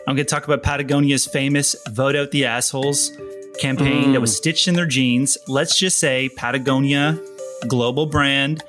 I'm 0.08 0.16
going 0.16 0.18
to 0.18 0.24
talk 0.26 0.46
about 0.46 0.64
Patagonia's 0.64 1.26
famous 1.26 1.76
Vote 1.90 2.16
Out 2.16 2.32
the 2.32 2.46
Assholes 2.46 3.12
campaign 3.60 4.10
mm. 4.10 4.14
that 4.14 4.22
was 4.22 4.32
mm. 4.32 4.38
stitched 4.38 4.68
in 4.68 4.76
their 4.76 4.86
jeans. 4.86 5.38
Let's 5.48 5.78
just 5.78 6.00
say 6.00 6.30
Patagonia, 6.30 7.20
global 7.68 8.06
brand, 8.06 8.64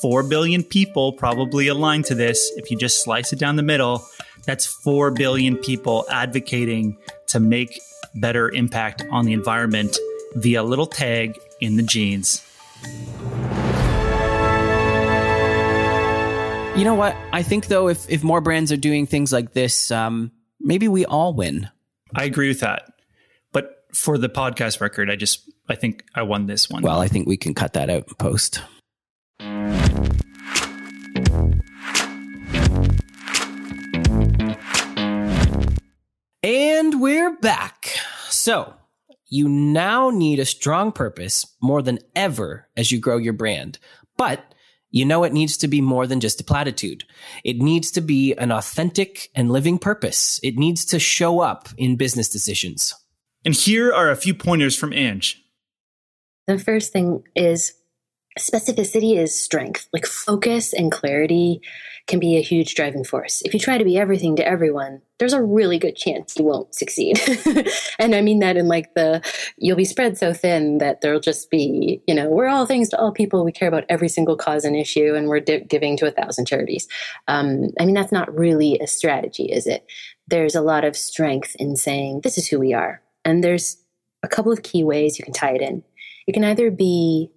4 0.00 0.22
billion 0.24 0.62
people 0.62 1.12
probably 1.12 1.68
aligned 1.68 2.06
to 2.06 2.14
this. 2.14 2.52
If 2.56 2.70
you 2.70 2.76
just 2.76 3.02
slice 3.02 3.32
it 3.32 3.38
down 3.38 3.56
the 3.56 3.62
middle, 3.62 4.04
that's 4.46 4.66
4 4.66 5.10
billion 5.10 5.56
people 5.56 6.06
advocating 6.10 6.96
to 7.28 7.40
make 7.40 7.80
better 8.14 8.50
impact 8.50 9.04
on 9.10 9.24
the 9.24 9.32
environment 9.32 9.96
via 10.34 10.62
a 10.62 10.64
little 10.64 10.86
tag 10.86 11.38
in 11.60 11.76
the 11.76 11.82
jeans. 11.82 12.44
You 16.76 16.84
know 16.84 16.94
what? 16.94 17.14
I 17.32 17.42
think 17.42 17.66
though, 17.66 17.88
if 17.88 18.08
if 18.08 18.22
more 18.22 18.40
brands 18.40 18.72
are 18.72 18.76
doing 18.76 19.06
things 19.06 19.32
like 19.32 19.52
this, 19.52 19.90
um, 19.90 20.30
maybe 20.60 20.88
we 20.88 21.04
all 21.04 21.34
win. 21.34 21.68
I 22.14 22.24
agree 22.24 22.48
with 22.48 22.60
that. 22.60 22.88
For 23.92 24.18
the 24.18 24.28
podcast 24.28 24.80
record, 24.80 25.10
I 25.10 25.16
just 25.16 25.50
I 25.68 25.74
think 25.74 26.04
I 26.14 26.22
won 26.22 26.46
this 26.46 26.70
one. 26.70 26.82
Well, 26.82 27.00
I 27.00 27.08
think 27.08 27.26
we 27.26 27.36
can 27.36 27.54
cut 27.54 27.74
that 27.74 27.90
out 27.90 28.06
post. 28.18 28.60
And 36.42 37.00
we're 37.00 37.36
back. 37.36 37.88
So, 38.28 38.74
you 39.26 39.48
now 39.48 40.10
need 40.10 40.38
a 40.38 40.44
strong 40.44 40.90
purpose 40.92 41.46
more 41.62 41.82
than 41.82 41.98
ever 42.16 42.68
as 42.76 42.90
you 42.90 42.98
grow 42.98 43.16
your 43.16 43.32
brand. 43.32 43.78
But 44.16 44.42
you 44.90 45.04
know 45.04 45.22
it 45.22 45.32
needs 45.32 45.56
to 45.58 45.68
be 45.68 45.80
more 45.80 46.06
than 46.06 46.18
just 46.20 46.40
a 46.40 46.44
platitude. 46.44 47.04
It 47.44 47.58
needs 47.58 47.90
to 47.92 48.00
be 48.00 48.34
an 48.34 48.50
authentic 48.50 49.30
and 49.34 49.50
living 49.52 49.78
purpose. 49.78 50.40
It 50.42 50.56
needs 50.56 50.84
to 50.86 50.98
show 50.98 51.40
up 51.40 51.68
in 51.76 51.96
business 51.96 52.28
decisions. 52.28 52.94
And 53.44 53.54
here 53.54 53.92
are 53.92 54.10
a 54.10 54.16
few 54.16 54.34
pointers 54.34 54.76
from 54.76 54.92
Ange. 54.92 55.42
The 56.46 56.58
first 56.58 56.92
thing 56.92 57.22
is 57.34 57.74
specificity 58.38 59.16
is 59.16 59.38
strength. 59.38 59.88
Like 59.92 60.06
focus 60.06 60.72
and 60.72 60.92
clarity 60.92 61.60
can 62.06 62.18
be 62.18 62.36
a 62.36 62.42
huge 62.42 62.74
driving 62.74 63.04
force. 63.04 63.42
If 63.42 63.54
you 63.54 63.60
try 63.60 63.78
to 63.78 63.84
be 63.84 63.98
everything 63.98 64.36
to 64.36 64.46
everyone, 64.46 65.02
there's 65.18 65.32
a 65.32 65.42
really 65.42 65.78
good 65.78 65.96
chance 65.96 66.36
you 66.36 66.44
won't 66.44 66.74
succeed. 66.74 67.20
and 67.98 68.14
I 68.14 68.20
mean 68.20 68.40
that 68.40 68.56
in 68.56 68.68
like 68.68 68.94
the 68.94 69.22
you'll 69.56 69.76
be 69.76 69.84
spread 69.84 70.16
so 70.16 70.32
thin 70.32 70.78
that 70.78 71.00
there'll 71.00 71.20
just 71.20 71.50
be, 71.50 72.02
you 72.06 72.14
know, 72.14 72.28
we're 72.28 72.48
all 72.48 72.66
things 72.66 72.88
to 72.90 72.98
all 72.98 73.12
people. 73.12 73.44
We 73.44 73.52
care 73.52 73.68
about 73.68 73.84
every 73.88 74.08
single 74.08 74.36
cause 74.36 74.64
and 74.64 74.76
issue, 74.76 75.14
and 75.14 75.28
we're 75.28 75.40
di- 75.40 75.60
giving 75.60 75.96
to 75.98 76.06
a 76.06 76.10
thousand 76.10 76.46
charities. 76.46 76.88
Um, 77.28 77.70
I 77.78 77.84
mean, 77.84 77.94
that's 77.94 78.12
not 78.12 78.34
really 78.34 78.78
a 78.80 78.86
strategy, 78.86 79.44
is 79.44 79.66
it? 79.66 79.86
There's 80.26 80.54
a 80.54 80.62
lot 80.62 80.84
of 80.84 80.96
strength 80.96 81.54
in 81.56 81.76
saying, 81.76 82.20
this 82.22 82.38
is 82.38 82.48
who 82.48 82.58
we 82.58 82.72
are. 82.72 83.02
And 83.24 83.42
there's 83.42 83.76
a 84.22 84.28
couple 84.28 84.52
of 84.52 84.62
key 84.62 84.84
ways 84.84 85.18
you 85.18 85.24
can 85.24 85.34
tie 85.34 85.54
it 85.54 85.62
in. 85.62 85.82
It 86.26 86.32
can 86.32 86.44
either 86.44 86.70
be 86.70 87.30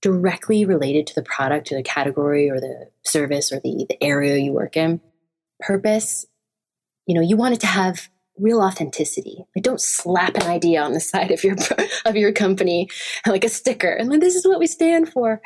directly 0.00 0.64
related 0.64 1.06
to 1.08 1.14
the 1.14 1.22
product 1.22 1.72
or 1.72 1.76
the 1.76 1.82
category 1.82 2.50
or 2.50 2.60
the 2.60 2.88
service 3.04 3.52
or 3.52 3.60
the, 3.60 3.86
the 3.88 4.02
area 4.02 4.36
you 4.36 4.52
work 4.52 4.76
in. 4.76 5.00
Purpose, 5.60 6.26
you 7.06 7.14
know, 7.14 7.20
you 7.20 7.36
want 7.36 7.54
it 7.54 7.60
to 7.60 7.66
have 7.66 8.08
real 8.38 8.60
authenticity. 8.60 9.44
Like 9.56 9.64
don't 9.64 9.80
slap 9.80 10.36
an 10.36 10.44
idea 10.44 10.82
on 10.82 10.92
the 10.92 11.00
side 11.12 11.30
of 11.30 11.42
your 11.42 11.56
of 12.04 12.16
your 12.16 12.32
company 12.32 12.88
like 13.26 13.44
a 13.44 13.48
sticker 13.48 13.90
and 13.90 14.08
like 14.08 14.20
this 14.20 14.36
is 14.36 14.46
what 14.46 14.60
we 14.60 14.66
stand 14.66 15.08
for. 15.12 15.40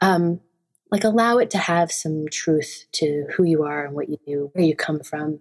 Um, 0.00 0.40
like 0.90 1.04
allow 1.04 1.36
it 1.36 1.50
to 1.50 1.58
have 1.58 1.92
some 1.92 2.26
truth 2.32 2.86
to 2.92 3.26
who 3.36 3.44
you 3.44 3.64
are 3.64 3.84
and 3.84 3.94
what 3.94 4.08
you 4.08 4.16
do, 4.26 4.50
where 4.54 4.64
you 4.64 4.74
come 4.74 5.00
from. 5.00 5.40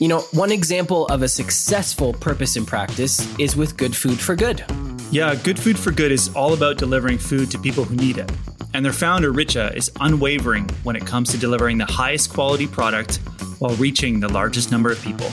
You 0.00 0.08
know, 0.08 0.20
one 0.32 0.50
example 0.50 1.04
of 1.08 1.20
a 1.20 1.28
successful 1.28 2.14
purpose 2.14 2.56
in 2.56 2.64
practice 2.64 3.20
is 3.38 3.54
with 3.54 3.76
Good 3.76 3.94
Food 3.94 4.18
for 4.18 4.34
Good. 4.34 4.64
Yeah, 5.10 5.34
Good 5.34 5.60
Food 5.60 5.78
for 5.78 5.90
Good 5.90 6.10
is 6.10 6.34
all 6.34 6.54
about 6.54 6.78
delivering 6.78 7.18
food 7.18 7.50
to 7.50 7.58
people 7.58 7.84
who 7.84 7.96
need 7.96 8.16
it. 8.16 8.32
And 8.72 8.82
their 8.82 8.94
founder, 8.94 9.30
Richa, 9.30 9.76
is 9.76 9.90
unwavering 10.00 10.70
when 10.84 10.96
it 10.96 11.04
comes 11.04 11.30
to 11.32 11.36
delivering 11.36 11.76
the 11.76 11.84
highest 11.84 12.32
quality 12.32 12.66
product 12.66 13.16
while 13.58 13.74
reaching 13.74 14.20
the 14.20 14.28
largest 14.30 14.70
number 14.72 14.90
of 14.90 15.02
people. 15.02 15.28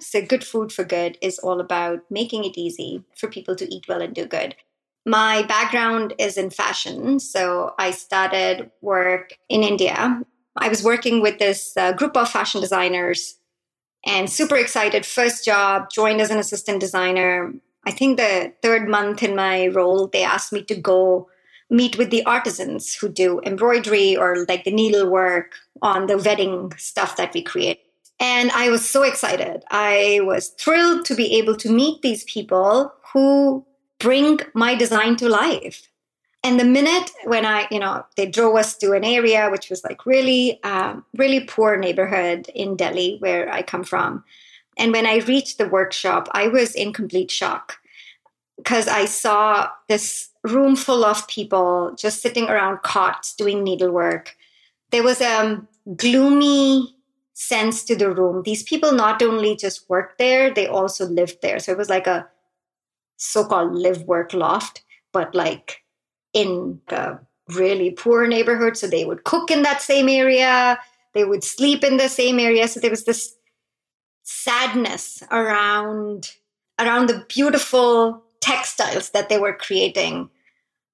So, 0.00 0.20
Good 0.20 0.42
Food 0.42 0.72
for 0.72 0.82
Good 0.82 1.18
is 1.22 1.38
all 1.38 1.60
about 1.60 2.00
making 2.10 2.46
it 2.46 2.58
easy 2.58 3.04
for 3.16 3.28
people 3.28 3.54
to 3.54 3.72
eat 3.72 3.86
well 3.88 4.02
and 4.02 4.12
do 4.12 4.26
good. 4.26 4.56
My 5.06 5.42
background 5.42 6.14
is 6.18 6.36
in 6.36 6.50
fashion, 6.50 7.20
so 7.20 7.74
I 7.78 7.92
started 7.92 8.72
work 8.80 9.38
in 9.48 9.62
India. 9.62 10.20
I 10.60 10.68
was 10.68 10.82
working 10.82 11.20
with 11.20 11.38
this 11.38 11.76
uh, 11.76 11.92
group 11.92 12.16
of 12.16 12.28
fashion 12.28 12.60
designers 12.60 13.36
and 14.06 14.30
super 14.30 14.56
excited. 14.56 15.04
First 15.04 15.44
job, 15.44 15.90
joined 15.90 16.20
as 16.20 16.30
an 16.30 16.38
assistant 16.38 16.80
designer. 16.80 17.52
I 17.86 17.90
think 17.90 18.16
the 18.16 18.52
third 18.62 18.88
month 18.88 19.22
in 19.22 19.34
my 19.34 19.68
role, 19.68 20.08
they 20.08 20.22
asked 20.22 20.52
me 20.52 20.62
to 20.64 20.74
go 20.74 21.28
meet 21.70 21.98
with 21.98 22.10
the 22.10 22.24
artisans 22.24 22.94
who 22.94 23.08
do 23.08 23.40
embroidery 23.44 24.16
or 24.16 24.46
like 24.48 24.64
the 24.64 24.70
needlework 24.70 25.54
on 25.82 26.06
the 26.06 26.18
wedding 26.18 26.72
stuff 26.78 27.16
that 27.16 27.34
we 27.34 27.42
create. 27.42 27.80
And 28.20 28.50
I 28.52 28.70
was 28.70 28.88
so 28.88 29.02
excited. 29.02 29.64
I 29.70 30.20
was 30.22 30.48
thrilled 30.48 31.04
to 31.06 31.14
be 31.14 31.36
able 31.38 31.56
to 31.56 31.70
meet 31.70 32.02
these 32.02 32.24
people 32.24 32.92
who 33.12 33.64
bring 33.98 34.40
my 34.54 34.74
design 34.74 35.16
to 35.16 35.28
life. 35.28 35.87
And 36.44 36.58
the 36.58 36.64
minute 36.64 37.10
when 37.24 37.44
I, 37.44 37.66
you 37.70 37.80
know, 37.80 38.04
they 38.16 38.26
drove 38.26 38.56
us 38.56 38.76
to 38.78 38.92
an 38.92 39.04
area 39.04 39.50
which 39.50 39.70
was 39.70 39.82
like 39.82 40.06
really, 40.06 40.62
um, 40.62 41.04
really 41.16 41.40
poor 41.40 41.76
neighborhood 41.76 42.48
in 42.54 42.76
Delhi, 42.76 43.16
where 43.18 43.52
I 43.52 43.62
come 43.62 43.82
from. 43.82 44.24
And 44.76 44.92
when 44.92 45.06
I 45.06 45.16
reached 45.18 45.58
the 45.58 45.68
workshop, 45.68 46.28
I 46.32 46.46
was 46.48 46.74
in 46.74 46.92
complete 46.92 47.30
shock 47.30 47.78
because 48.56 48.86
I 48.86 49.06
saw 49.06 49.68
this 49.88 50.30
room 50.44 50.76
full 50.76 51.04
of 51.04 51.26
people 51.26 51.94
just 51.96 52.22
sitting 52.22 52.48
around 52.48 52.82
cots 52.82 53.34
doing 53.34 53.64
needlework. 53.64 54.36
There 54.90 55.02
was 55.02 55.20
a 55.20 55.60
gloomy 55.96 56.94
sense 57.34 57.84
to 57.84 57.96
the 57.96 58.10
room. 58.10 58.42
These 58.44 58.62
people 58.62 58.92
not 58.92 59.22
only 59.22 59.56
just 59.56 59.88
worked 59.88 60.18
there, 60.18 60.52
they 60.52 60.66
also 60.66 61.06
lived 61.06 61.38
there. 61.42 61.58
So 61.58 61.72
it 61.72 61.78
was 61.78 61.88
like 61.88 62.06
a 62.06 62.28
so 63.16 63.44
called 63.44 63.74
live 63.74 64.02
work 64.02 64.32
loft, 64.32 64.82
but 65.12 65.34
like 65.34 65.82
in 66.32 66.80
a 66.88 67.18
really 67.50 67.90
poor 67.90 68.26
neighborhood. 68.26 68.76
So 68.76 68.86
they 68.86 69.04
would 69.04 69.24
cook 69.24 69.50
in 69.50 69.62
that 69.62 69.82
same 69.82 70.08
area, 70.08 70.78
they 71.14 71.24
would 71.24 71.44
sleep 71.44 71.82
in 71.82 71.96
the 71.96 72.08
same 72.08 72.38
area. 72.38 72.68
So 72.68 72.80
there 72.80 72.90
was 72.90 73.04
this 73.04 73.34
sadness 74.22 75.22
around 75.30 76.32
around 76.78 77.08
the 77.08 77.24
beautiful 77.28 78.22
textiles 78.40 79.10
that 79.10 79.28
they 79.28 79.38
were 79.38 79.54
creating, 79.54 80.30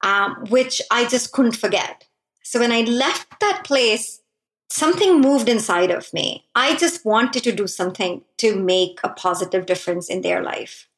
um, 0.03 0.47
which 0.49 0.81
I 0.91 1.07
just 1.07 1.33
couldn't 1.33 1.57
forget. 1.57 2.07
So 2.43 2.61
when 2.61 2.73
I 2.73 2.83
left 2.83 3.41
that 3.41 3.63
place, 3.65 4.23
something 4.71 5.21
moved 5.21 5.49
inside 5.49 5.91
of 5.91 6.13
me. 6.13 6.47
I 6.55 6.77
just 6.77 7.05
wanted 7.05 7.45
to 7.45 7.53
do 7.53 7.67
something 7.67 8.23
to 8.39 8.57
make 8.57 8.99
a 9.05 9.11
positive 9.11 9.67
difference 9.67 10.09
in 10.09 10.23
their 10.23 10.43
life. 10.43 10.89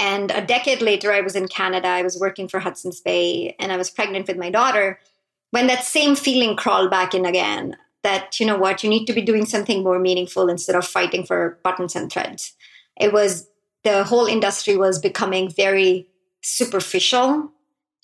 And 0.00 0.30
a 0.30 0.40
decade 0.40 0.80
later, 0.80 1.12
I 1.12 1.20
was 1.20 1.36
in 1.36 1.46
Canada. 1.46 1.86
I 1.86 2.02
was 2.02 2.18
working 2.18 2.48
for 2.48 2.58
Hudson's 2.58 3.02
Bay 3.02 3.54
and 3.58 3.70
I 3.70 3.76
was 3.76 3.90
pregnant 3.90 4.28
with 4.28 4.38
my 4.38 4.48
daughter. 4.48 4.98
When 5.50 5.66
that 5.66 5.84
same 5.84 6.16
feeling 6.16 6.56
crawled 6.56 6.90
back 6.90 7.14
in 7.14 7.26
again, 7.26 7.76
that, 8.02 8.40
you 8.40 8.46
know 8.46 8.56
what, 8.56 8.82
you 8.82 8.88
need 8.88 9.04
to 9.04 9.12
be 9.12 9.20
doing 9.20 9.44
something 9.44 9.84
more 9.84 9.98
meaningful 9.98 10.48
instead 10.48 10.74
of 10.74 10.86
fighting 10.86 11.26
for 11.26 11.58
buttons 11.62 11.94
and 11.94 12.10
threads. 12.10 12.54
It 12.98 13.12
was 13.12 13.46
the 13.84 14.04
whole 14.04 14.24
industry 14.24 14.74
was 14.74 14.98
becoming 14.98 15.50
very 15.50 16.08
superficial 16.40 17.50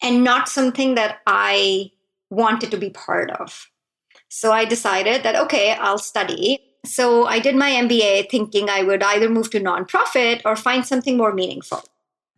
and 0.02 0.22
not 0.22 0.50
something 0.50 0.96
that 0.96 1.20
I 1.26 1.92
wanted 2.28 2.70
to 2.72 2.76
be 2.76 2.90
part 2.90 3.30
of. 3.30 3.70
So 4.28 4.52
I 4.52 4.66
decided 4.66 5.22
that, 5.22 5.36
okay, 5.36 5.72
I'll 5.72 5.96
study. 5.96 6.60
So 6.86 7.26
I 7.26 7.40
did 7.40 7.56
my 7.56 7.70
MBA 7.70 8.30
thinking 8.30 8.70
I 8.70 8.82
would 8.82 9.02
either 9.02 9.28
move 9.28 9.50
to 9.50 9.60
nonprofit 9.60 10.42
or 10.44 10.56
find 10.56 10.86
something 10.86 11.16
more 11.16 11.32
meaningful. 11.32 11.82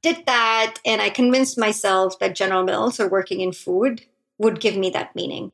Did 0.01 0.25
that, 0.27 0.77
and 0.87 1.03
I 1.03 1.11
convinced 1.11 1.59
myself 1.59 2.19
that 2.19 2.37
General 2.37 2.65
Mills 2.65 3.01
or 3.01 3.09
working 3.09 3.41
in 3.41 3.53
food 3.53 4.05
would 4.39 4.61
give 4.61 4.77
me 4.77 4.91
that 4.91 5.15
meaning. 5.15 5.53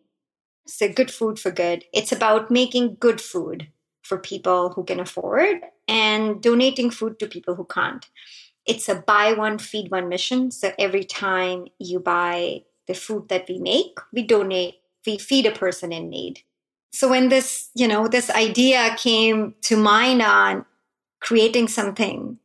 So, 0.66 0.88
good 0.88 1.10
food 1.10 1.38
for 1.38 1.50
good. 1.50 1.84
It's 1.92 2.12
about 2.12 2.50
making 2.50 2.96
good 3.00 3.20
food 3.20 3.68
for 4.02 4.18
people 4.18 4.70
who 4.70 4.84
can 4.84 5.00
afford 5.00 5.62
and 5.88 6.42
donating 6.42 6.90
food 6.90 7.18
to 7.18 7.26
people 7.26 7.54
who 7.54 7.64
can't. 7.64 8.06
It's 8.66 8.88
a 8.88 8.94
buy 8.94 9.32
one, 9.32 9.58
feed 9.58 9.90
one 9.90 10.08
mission. 10.08 10.50
So, 10.50 10.72
every 10.78 11.04
time 11.04 11.66
you 11.78 12.00
buy 12.00 12.62
the 12.86 12.94
food 12.94 13.28
that 13.28 13.48
we 13.48 13.58
make, 13.58 13.98
we 14.12 14.22
donate, 14.22 14.76
we 15.06 15.18
feed 15.18 15.46
a 15.46 15.52
person 15.52 15.92
in 15.92 16.08
need. 16.08 16.42
So, 16.94 17.08
when 17.08 17.28
this, 17.28 17.70
you 17.74 17.88
know, 17.88 18.06
this 18.06 18.30
idea 18.30 18.94
came 18.96 19.56
to 19.62 19.76
mind 19.76 20.22
on 20.22 20.64
creating 21.18 21.66
something 21.66 22.38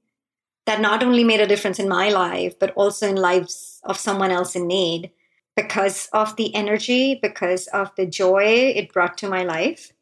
that 0.65 0.81
not 0.81 1.03
only 1.03 1.23
made 1.23 1.39
a 1.39 1.45
difference 1.45 1.77
in 1.77 1.87
my 1.87 2.09
life, 2.09 2.57
but 2.57 2.73
also 2.73 3.07
in 3.07 3.15
lives 3.15 3.79
of 3.83 3.95
someone 3.95 4.31
else 4.31 4.55
in 4.55 4.65
need, 4.65 5.11
because 5.55 6.09
of 6.13 6.35
the 6.35 6.55
energy, 6.55 7.19
because 7.21 7.67
of 7.67 7.91
the 7.95 8.07
joy 8.07 8.73
it 8.75 8.91
brought 8.91 9.19
to 9.19 9.29
my 9.29 9.43
life. 9.43 9.93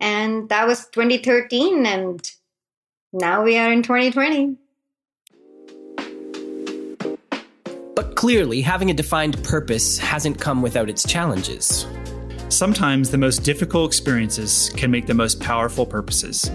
And 0.00 0.48
that 0.48 0.66
was 0.66 0.88
2013, 0.88 1.86
and 1.86 2.28
now 3.12 3.44
we 3.44 3.58
are 3.58 3.70
in 3.70 3.84
2020. 3.84 4.56
But 7.94 8.16
clearly, 8.16 8.60
having 8.60 8.90
a 8.90 8.94
defined 8.94 9.40
purpose 9.44 9.98
hasn't 9.98 10.40
come 10.40 10.62
without 10.62 10.90
its 10.90 11.04
challenges. 11.04 11.86
Sometimes 12.50 13.10
the 13.10 13.18
most 13.18 13.44
difficult 13.44 13.90
experiences 13.90 14.70
can 14.74 14.90
make 14.90 15.06
the 15.06 15.14
most 15.14 15.38
powerful 15.38 15.84
purposes. 15.84 16.50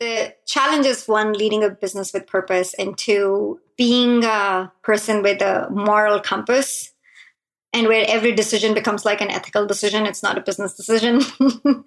The 0.00 0.34
challenge 0.46 0.86
is 0.86 1.06
one, 1.06 1.32
leading 1.32 1.62
a 1.62 1.70
business 1.70 2.12
with 2.12 2.26
purpose, 2.26 2.74
and 2.74 2.98
two, 2.98 3.60
being 3.76 4.24
a 4.24 4.72
person 4.82 5.22
with 5.22 5.40
a 5.42 5.68
moral 5.70 6.18
compass 6.18 6.92
and 7.72 7.86
where 7.86 8.04
every 8.08 8.32
decision 8.32 8.74
becomes 8.74 9.04
like 9.04 9.20
an 9.20 9.30
ethical 9.30 9.64
decision. 9.64 10.04
It's 10.04 10.24
not 10.24 10.36
a 10.36 10.40
business 10.40 10.74
decision. 10.74 11.20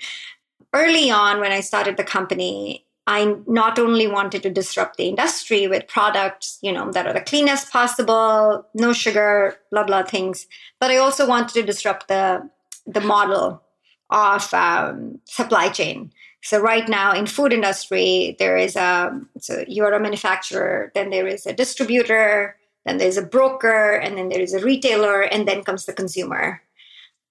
Early 0.73 1.11
on, 1.11 1.41
when 1.41 1.51
I 1.51 1.59
started 1.59 1.97
the 1.97 2.05
company, 2.05 2.84
I 3.07 3.35
not 3.45 3.77
only 3.77 4.07
wanted 4.07 4.41
to 4.43 4.49
disrupt 4.49 4.97
the 4.97 5.07
industry 5.07 5.67
with 5.67 5.87
products, 5.87 6.57
you 6.61 6.71
know, 6.71 6.91
that 6.91 7.05
are 7.05 7.13
the 7.13 7.21
cleanest 7.21 7.71
possible, 7.71 8.65
no 8.73 8.93
sugar, 8.93 9.57
blah 9.71 9.83
blah 9.83 10.03
things, 10.03 10.47
but 10.79 10.89
I 10.91 10.97
also 10.97 11.27
wanted 11.27 11.53
to 11.53 11.63
disrupt 11.63 12.07
the 12.07 12.49
the 12.87 13.01
model 13.01 13.61
of 14.09 14.53
um, 14.53 15.19
supply 15.25 15.69
chain. 15.69 16.11
So 16.41 16.59
right 16.59 16.87
now 16.87 17.13
in 17.13 17.25
food 17.25 17.53
industry, 17.53 18.35
there 18.39 18.57
is 18.57 18.75
a 18.75 19.19
so 19.39 19.63
you're 19.67 19.93
a 19.93 19.99
manufacturer, 19.99 20.91
then 20.95 21.09
there 21.09 21.27
is 21.27 21.45
a 21.45 21.53
distributor, 21.53 22.55
then 22.85 22.97
there's 22.97 23.17
a 23.17 23.23
broker, 23.25 23.93
and 23.97 24.17
then 24.17 24.29
there 24.29 24.41
is 24.41 24.53
a 24.53 24.63
retailer, 24.63 25.21
and 25.21 25.47
then 25.47 25.63
comes 25.63 25.85
the 25.85 25.93
consumer. 25.93 26.61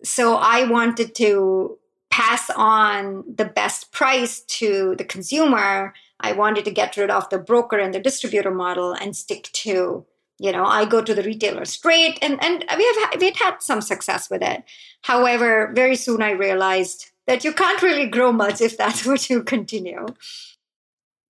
So 0.05 0.37
I 0.37 0.65
wanted 0.65 1.15
to 1.17 1.79
pass 2.15 2.49
on 2.51 3.25
the 3.37 3.45
best 3.45 3.93
price 3.93 4.41
to 4.59 4.95
the 4.99 5.05
consumer. 5.05 5.93
I 6.21 6.33
wanted 6.33 6.65
to 6.65 6.71
get 6.71 6.97
rid 6.97 7.11
of 7.11 7.29
the 7.29 7.39
broker 7.39 7.79
and 7.79 7.93
the 7.93 8.01
distributor 8.01 8.51
model 8.51 8.93
and 8.93 9.17
stick 9.17 9.51
to 9.65 10.05
you 10.41 10.51
know 10.51 10.65
i 10.65 10.85
go 10.85 11.01
to 11.01 11.15
the 11.15 11.23
retailer 11.23 11.65
straight 11.65 12.19
and 12.21 12.43
and 12.43 12.65
we 12.77 12.85
have 12.85 13.21
we 13.21 13.27
had 13.27 13.37
had 13.37 13.63
some 13.63 13.81
success 13.81 14.29
with 14.29 14.43
it 14.43 14.65
however 15.03 15.71
very 15.77 15.95
soon 15.95 16.21
i 16.25 16.33
realized 16.33 17.13
that 17.27 17.45
you 17.45 17.53
can't 17.53 17.83
really 17.83 18.07
grow 18.07 18.33
much 18.33 18.61
if 18.61 18.77
that's 18.77 19.07
what 19.07 19.29
you 19.31 19.43
continue. 19.43 20.07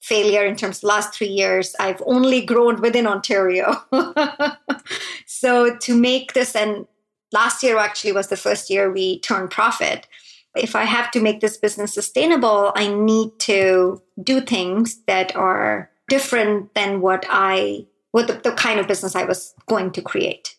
Failure 0.02 0.44
in 0.44 0.56
terms 0.56 0.78
of 0.78 0.84
last 0.84 1.14
three 1.14 1.28
years, 1.28 1.74
I've 1.80 2.02
only 2.04 2.42
grown 2.42 2.80
within 2.80 3.06
Ontario. 3.06 3.74
so 5.26 5.76
to 5.76 5.96
make 5.96 6.34
this, 6.34 6.54
and 6.54 6.86
last 7.32 7.62
year 7.62 7.78
actually 7.78 8.12
was 8.12 8.28
the 8.28 8.36
first 8.36 8.68
year 8.68 8.92
we 8.92 9.20
turned 9.20 9.50
profit. 9.50 10.06
If 10.54 10.76
I 10.76 10.84
have 10.84 11.10
to 11.12 11.20
make 11.20 11.40
this 11.40 11.56
business 11.56 11.92
sustainable, 11.94 12.72
I 12.76 12.88
need 12.88 13.38
to 13.40 14.02
do 14.22 14.40
things 14.40 15.02
that 15.06 15.34
are 15.34 15.90
different 16.08 16.74
than 16.74 17.00
what 17.00 17.24
I, 17.28 17.86
what 18.12 18.28
the, 18.28 18.34
the 18.34 18.52
kind 18.52 18.78
of 18.78 18.86
business 18.86 19.16
I 19.16 19.24
was 19.24 19.54
going 19.66 19.90
to 19.92 20.02
create. 20.02 20.56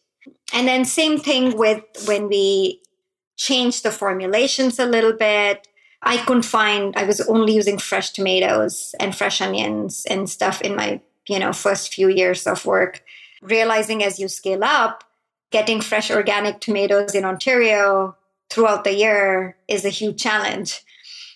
And 0.53 0.67
then 0.67 0.85
same 0.85 1.17
thing 1.17 1.57
with 1.57 1.83
when 2.05 2.27
we 2.27 2.81
changed 3.37 3.83
the 3.83 3.91
formulations 3.91 4.79
a 4.79 4.85
little 4.85 5.13
bit. 5.13 5.67
I 6.01 6.17
couldn't 6.17 6.43
find, 6.43 6.95
I 6.95 7.03
was 7.03 7.21
only 7.21 7.53
using 7.53 7.77
fresh 7.77 8.11
tomatoes 8.11 8.93
and 8.99 9.15
fresh 9.15 9.41
onions 9.41 10.05
and 10.09 10.29
stuff 10.29 10.61
in 10.61 10.75
my, 10.75 11.01
you 11.27 11.39
know, 11.39 11.51
first 11.51 11.93
few 11.93 12.09
years 12.09 12.45
of 12.45 12.65
work. 12.65 13.03
Realizing 13.41 14.03
as 14.03 14.19
you 14.19 14.27
scale 14.27 14.63
up, 14.63 15.03
getting 15.51 15.81
fresh 15.81 16.11
organic 16.11 16.59
tomatoes 16.59 17.15
in 17.15 17.25
Ontario 17.25 18.15
throughout 18.49 18.83
the 18.83 18.93
year 18.93 19.57
is 19.67 19.85
a 19.85 19.89
huge 19.89 20.21
challenge. 20.21 20.81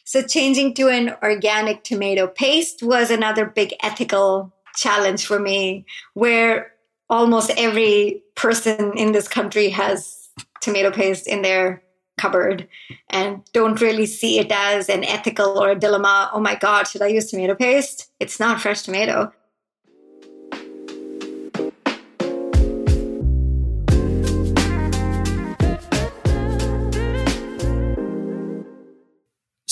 So 0.05 0.21
changing 0.23 0.73
to 0.75 0.87
an 0.87 1.15
organic 1.21 1.83
tomato 1.83 2.27
paste 2.27 2.81
was 2.81 3.11
another 3.11 3.45
big 3.45 3.73
ethical 3.83 4.53
challenge 4.75 5.25
for 5.25 5.39
me, 5.39 5.85
where 6.13 6.71
almost 7.09 7.51
every 7.57 8.23
person 8.35 8.97
in 8.97 9.11
this 9.11 9.27
country 9.27 9.69
has 9.69 10.29
tomato 10.61 10.91
paste 10.91 11.27
in 11.27 11.41
their 11.41 11.83
cupboard 12.17 12.67
and 13.09 13.41
don't 13.53 13.79
really 13.81 14.05
see 14.05 14.39
it 14.39 14.51
as 14.51 14.89
an 14.89 15.03
ethical 15.03 15.57
or 15.57 15.71
a 15.71 15.79
dilemma. 15.79 16.29
Oh 16.33 16.39
my 16.39 16.55
God, 16.55 16.87
should 16.87 17.01
I 17.01 17.07
use 17.07 17.29
tomato 17.29 17.55
paste? 17.55 18.11
It's 18.19 18.39
not 18.39 18.61
fresh 18.61 18.81
tomato. 18.81 19.31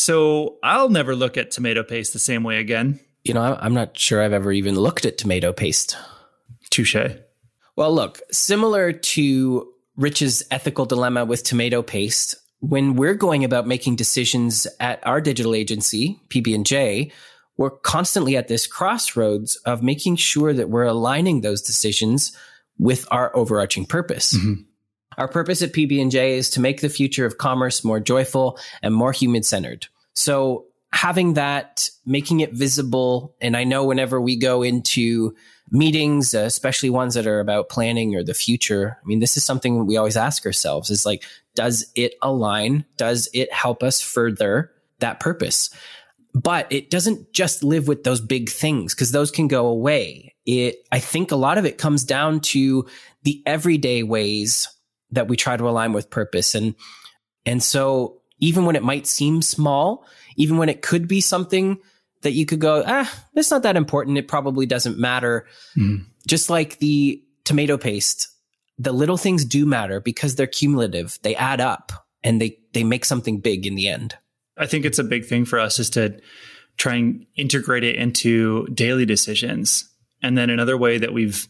So 0.08 0.56
I'll 0.64 0.88
never 0.88 1.18
look 1.18 1.36
at 1.36 1.52
tomato 1.52 1.84
paste 1.84 2.14
the 2.14 2.20
same 2.20 2.42
way 2.42 2.60
again. 2.60 3.02
You 3.26 3.34
know, 3.34 3.58
I'm 3.60 3.74
not 3.74 3.98
sure 3.98 4.22
I've 4.22 4.32
ever 4.32 4.54
even 4.54 4.76
looked 4.76 5.06
at 5.06 5.18
tomato 5.18 5.52
paste. 5.52 5.98
Touche. 6.70 6.96
Well, 7.76 7.94
look, 7.94 8.22
similar 8.32 8.94
to 8.94 9.70
Richa's 9.98 10.46
ethical 10.50 10.86
dilemma 10.86 11.26
with 11.26 11.44
tomato 11.44 11.82
paste. 11.82 12.36
When 12.62 12.96
we're 12.96 13.16
going 13.16 13.44
about 13.44 13.68
making 13.68 13.98
decisions 13.98 14.66
at 14.80 15.06
our 15.06 15.20
digital 15.20 15.54
agency, 15.54 16.22
PB&J, 16.30 17.12
we're 17.58 17.72
constantly 17.72 18.38
at 18.38 18.48
this 18.48 18.66
crossroads 18.66 19.58
of 19.66 19.84
making 19.84 20.16
sure 20.16 20.54
that 20.54 20.70
we're 20.70 20.86
aligning 20.86 21.42
those 21.42 21.62
decisions 21.62 22.32
with 22.78 23.06
our 23.12 23.36
overarching 23.36 23.86
purpose. 23.86 24.38
Mm-hmm. 24.38 24.62
Our 25.18 25.28
purpose 25.28 25.62
at 25.62 25.74
PB&J 25.74 26.38
is 26.38 26.50
to 26.52 26.62
make 26.62 26.80
the 26.80 26.88
future 26.88 27.26
of 27.26 27.38
commerce 27.38 27.84
more 27.84 28.00
joyful 28.00 28.58
and 28.82 28.96
more 28.96 29.12
human 29.12 29.44
centered. 29.44 29.88
So 30.18 30.66
having 30.92 31.36
that, 31.36 31.92
making 32.04 32.40
it 32.40 32.52
visible. 32.52 33.36
And 33.40 33.56
I 33.56 33.66
know 33.66 33.86
whenever 33.86 34.20
we 34.20 34.36
go 34.36 34.64
into 34.64 35.36
meetings, 35.70 36.34
uh, 36.34 36.40
especially 36.40 36.90
ones 36.90 37.14
that 37.14 37.28
are 37.28 37.40
about 37.40 37.70
planning 37.70 38.16
or 38.16 38.24
the 38.24 38.34
future. 38.34 38.98
I 39.00 39.06
mean, 39.06 39.20
this 39.20 39.38
is 39.38 39.44
something 39.44 39.86
we 39.86 39.96
always 39.96 40.18
ask 40.18 40.44
ourselves 40.44 40.90
is 40.90 41.06
like, 41.06 41.24
does 41.54 41.86
it 41.94 42.16
align? 42.24 42.84
Does 42.98 43.30
it 43.32 43.54
help 43.54 43.84
us 43.84 44.02
further 44.02 44.72
that 45.00 45.20
purpose? 45.20 45.70
But 46.34 46.66
it 46.72 46.90
doesn't 46.90 47.32
just 47.32 47.64
live 47.64 47.88
with 47.88 48.04
those 48.04 48.20
big 48.20 48.50
things 48.50 48.96
because 48.96 49.12
those 49.12 49.30
can 49.30 49.48
go 49.48 49.68
away. 49.68 50.34
It, 50.48 50.78
I 50.92 50.98
think 50.98 51.32
a 51.32 51.36
lot 51.36 51.60
of 51.60 51.66
it 51.66 51.78
comes 51.78 52.04
down 52.04 52.40
to 52.40 52.88
the 53.22 53.44
everyday 53.46 54.02
ways 54.02 54.68
that 55.12 55.28
we 55.28 55.38
try 55.38 55.58
to 55.58 55.70
align 55.70 55.94
with 55.94 56.10
purpose. 56.10 56.56
And, 56.56 56.74
and 57.46 57.62
so 57.62 58.22
even 58.40 58.66
when 58.66 58.76
it 58.76 58.84
might 58.84 59.08
seem 59.08 59.42
small, 59.42 60.06
even 60.36 60.58
when 60.58 60.70
it 60.70 60.82
could 60.82 61.08
be 61.08 61.22
something 61.22 61.80
that 62.22 62.32
you 62.32 62.46
could 62.46 62.60
go, 62.60 62.84
ah, 62.86 63.26
it's 63.36 63.52
not 63.52 63.64
that 63.64 63.76
important. 63.76 64.18
It 64.18 64.28
probably 64.28 64.66
doesn't 64.66 64.98
matter. 64.98 65.46
Mm. 65.78 66.06
Just 66.28 66.50
like 66.50 66.80
the 66.80 67.24
tomato 67.44 67.78
paste. 67.78 68.28
the 68.78 68.92
little 68.92 69.18
things 69.18 69.44
do 69.46 69.66
matter 69.66 70.00
because 70.00 70.36
they're 70.36 70.48
cumulative. 70.48 71.18
They 71.24 71.36
add 71.36 71.62
up 71.62 71.92
and 72.24 72.42
they, 72.42 72.60
they 72.74 72.84
make 72.84 73.06
something 73.06 73.40
big 73.40 73.66
in 73.66 73.76
the 73.76 73.88
end. 73.88 74.16
I 74.58 74.66
think 74.66 74.86
it's 74.86 75.00
a 75.00 75.04
big 75.04 75.26
thing 75.26 75.46
for 75.46 75.60
us 75.60 75.80
is 75.80 75.90
to 75.92 76.20
try 76.78 76.96
and 76.96 77.26
integrate 77.36 77.84
it 77.84 77.96
into 77.96 78.68
daily 78.68 79.06
decisions. 79.06 79.90
And 80.22 80.38
then 80.38 80.50
another 80.50 80.78
way 80.78 80.98
that 80.98 81.14
we've, 81.14 81.48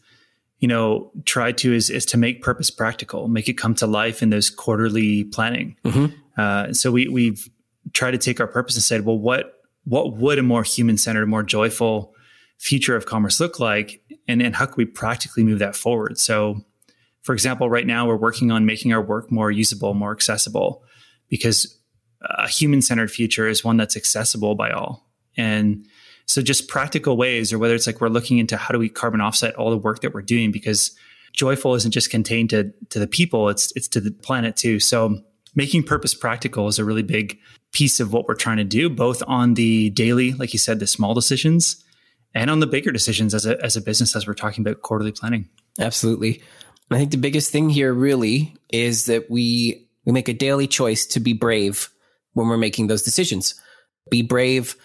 you 0.60 0.68
know, 0.68 1.12
tried 1.26 1.58
to 1.60 1.74
is, 1.74 1.90
is 1.90 2.06
to 2.08 2.18
make 2.18 2.42
purpose 2.42 2.70
practical, 2.70 3.28
make 3.28 3.50
it 3.50 3.54
come 3.54 3.76
to 3.76 3.88
life 3.88 4.22
in 4.24 4.30
those 4.30 4.50
quarterly 4.50 5.26
planning. 5.26 5.76
Mm-hmm. 5.84 6.16
Uh, 6.38 6.72
so 6.74 6.92
we, 6.92 7.08
we've 7.08 7.50
tried 7.94 8.12
to 8.12 8.18
take 8.18 8.40
our 8.40 8.48
purpose 8.48 8.76
and 8.76 8.84
said, 8.84 9.06
well, 9.06 9.18
what, 9.18 9.54
what 9.86 10.16
would 10.18 10.38
a 10.38 10.44
more 10.44 10.64
human 10.64 10.98
centered, 10.98 11.26
more 11.28 11.44
joyful 11.44 12.14
future 12.58 12.96
of 12.96 13.06
commerce 13.06 13.40
look 13.40 13.60
like? 13.60 14.02
And, 14.28 14.42
and 14.42 14.56
how 14.56 14.66
can 14.66 14.76
we 14.78 14.86
practically 14.86 15.44
move 15.44 15.60
that 15.60 15.76
forward? 15.76 16.18
So 16.20 16.62
for 17.24 17.34
example, 17.34 17.70
right 17.70 17.86
now 17.86 18.08
we're 18.08 18.16
working 18.16 18.52
on 18.52 18.66
making 18.66 18.94
our 18.94 19.02
work 19.02 19.32
more 19.32 19.52
usable, 19.52 19.94
more 19.94 20.14
accessible, 20.14 20.84
because 21.28 21.78
a 22.22 22.48
human 22.48 22.82
centered 22.82 23.12
future 23.12 23.48
is 23.48 23.64
one 23.64 23.78
that's 23.78 23.98
accessible 23.98 24.56
by 24.56 24.72
all. 24.72 25.06
And 25.36 25.86
so 26.26 26.42
just 26.42 26.68
practical 26.68 27.18
ways, 27.18 27.52
or 27.52 27.60
whether 27.60 27.76
it's 27.76 27.86
like 27.86 28.02
we're 28.02 28.08
looking 28.08 28.38
into 28.38 28.58
how 28.58 28.72
do 28.72 28.80
we 28.80 28.90
carbon 28.90 29.22
offset 29.22 29.56
all 29.56 29.70
the 29.70 29.78
work 29.78 30.02
that 30.02 30.14
we're 30.14 30.22
doing, 30.22 30.52
because 30.52 30.92
joyful 31.34 31.76
isn't 31.76 31.92
just 31.92 32.10
contained 32.10 32.50
to, 32.52 32.74
to 32.90 33.00
the 33.00 33.08
people, 33.08 33.50
it's 33.50 33.72
it's 33.76 33.88
to 33.90 34.02
the 34.02 34.12
planet 34.12 34.56
too. 34.56 34.80
So 34.80 35.22
making 35.58 35.82
purpose 35.82 36.14
practical 36.14 36.68
is 36.68 36.78
a 36.78 36.86
really 36.86 37.02
big 37.02 37.40
piece 37.74 38.00
of 38.00 38.14
what 38.14 38.28
we're 38.28 38.36
trying 38.36 38.58
to 38.58 38.64
do, 38.64 38.90
both 38.90 39.24
on 39.28 39.56
the 39.56 39.90
daily, 39.90 40.34
like 40.34 40.54
you 40.54 40.60
said, 40.60 40.80
the 40.80 40.88
small 40.88 41.16
decisions, 41.16 41.84
and 42.34 42.52
on 42.52 42.60
the 42.60 42.68
bigger 42.68 42.92
decisions 42.92 43.34
as 43.34 43.46
a 43.46 43.62
as 43.66 43.76
a 43.76 43.82
business 43.82 44.16
as 44.16 44.28
we're 44.28 44.36
talking 44.36 44.66
about 44.66 44.84
quarterly 44.84 45.12
planning. 45.12 45.50
Absolutely. 45.80 46.42
I 46.90 46.98
think 46.98 47.12
the 47.12 47.18
biggest 47.18 47.52
thing 47.52 47.70
here 47.70 47.94
really 47.94 48.56
is 48.70 49.08
that 49.08 49.30
we 49.30 49.90
we 50.06 50.14
make 50.14 50.30
a 50.30 50.34
daily 50.34 50.68
choice 50.68 51.06
to 51.08 51.20
be 51.20 51.34
brave 51.34 51.90
when 52.34 52.48
we're 52.48 52.58
making 52.58 52.88
those 52.88 53.02
decisions. 53.02 53.60
Be 54.10 54.22
brave, 54.22 54.78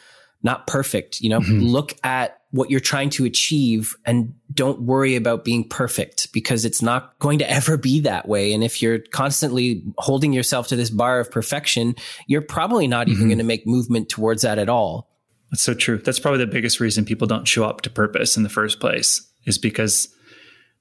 not 0.43 0.67
perfect, 0.67 1.21
you 1.21 1.29
know. 1.29 1.41
Mm-hmm. 1.41 1.61
Look 1.61 1.95
at 2.03 2.41
what 2.53 2.71
you're 2.71 2.81
trying 2.81 3.09
to 3.09 3.25
achieve 3.25 3.97
and 4.05 4.35
don't 4.53 4.83
worry 4.83 5.17
about 5.17 5.43
being 5.45 5.67
perfect 5.67 6.31
because 6.33 6.67
it's 6.67 6.83
not 6.83 7.19
going 7.19 7.39
to 7.39 7.51
ever 7.51 7.79
be 7.79 8.01
that 8.01 8.29
way. 8.29 8.53
And 8.53 8.63
if 8.63 8.83
you're 8.83 8.99
constantly 8.99 9.83
holding 9.97 10.35
yourself 10.35 10.69
to 10.69 10.77
this 10.77 10.91
bar 10.91 11.19
of 11.19 11.31
perfection, 11.31 11.97
you're 12.27 12.43
probably 12.43 12.87
not 12.87 13.07
mm-hmm. 13.07 13.17
even 13.17 13.29
going 13.29 13.39
to 13.39 13.45
make 13.45 13.67
movement 13.67 14.11
towards 14.11 14.43
that 14.43 14.59
at 14.59 14.69
all. 14.69 15.09
That's 15.51 15.63
so 15.63 15.73
true. 15.73 15.99
That's 15.99 16.21
probably 16.21 16.41
the 16.41 16.47
biggest 16.47 16.79
reason 16.79 17.07
people 17.07 17.27
don't 17.27 17.49
show 17.49 17.65
up 17.65 17.81
to 17.83 17.91
purpose 17.91 18.37
in 18.37 18.43
the 18.43 18.49
first 18.51 18.81
place 18.81 19.27
is 19.47 19.57
because 19.57 20.15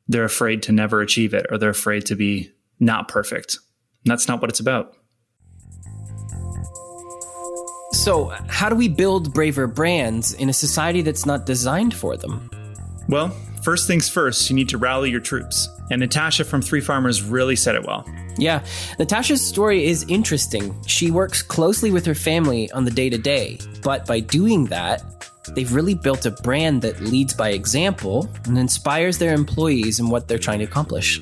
they're 0.09 0.25
afraid 0.25 0.63
to 0.63 0.73
never 0.73 1.01
achieve 1.01 1.33
it 1.33 1.45
or 1.49 1.57
they're 1.57 1.69
afraid 1.69 2.05
to 2.07 2.15
be 2.15 2.51
not 2.81 3.07
perfect. 3.07 3.57
And 4.03 4.11
that's 4.11 4.27
not 4.27 4.41
what 4.41 4.49
it's 4.49 4.59
about. 4.59 4.97
So, 8.01 8.33
how 8.47 8.67
do 8.67 8.75
we 8.75 8.87
build 8.87 9.31
braver 9.31 9.67
brands 9.67 10.33
in 10.33 10.49
a 10.49 10.53
society 10.53 11.03
that's 11.03 11.27
not 11.27 11.45
designed 11.45 11.93
for 11.93 12.17
them? 12.17 12.49
Well, 13.07 13.29
first 13.61 13.85
things 13.85 14.09
first, 14.09 14.49
you 14.49 14.55
need 14.55 14.69
to 14.69 14.79
rally 14.79 15.11
your 15.11 15.19
troops. 15.19 15.69
And 15.91 15.99
Natasha 15.99 16.43
from 16.45 16.63
Three 16.63 16.81
Farmers 16.81 17.21
really 17.21 17.55
said 17.55 17.75
it 17.75 17.85
well. 17.85 18.03
Yeah, 18.39 18.65
Natasha's 18.97 19.45
story 19.45 19.85
is 19.85 20.03
interesting. 20.07 20.75
She 20.87 21.11
works 21.11 21.43
closely 21.43 21.91
with 21.91 22.03
her 22.07 22.15
family 22.15 22.71
on 22.71 22.85
the 22.85 22.91
day 22.91 23.07
to 23.11 23.19
day, 23.19 23.59
but 23.83 24.07
by 24.07 24.19
doing 24.19 24.65
that, 24.65 25.03
They've 25.55 25.73
really 25.73 25.95
built 25.95 26.25
a 26.27 26.31
brand 26.31 26.83
that 26.83 27.01
leads 27.01 27.33
by 27.33 27.49
example 27.49 28.29
and 28.45 28.57
inspires 28.57 29.17
their 29.17 29.33
employees 29.33 29.99
in 29.99 30.09
what 30.09 30.27
they're 30.27 30.37
trying 30.37 30.59
to 30.59 30.65
accomplish. 30.65 31.19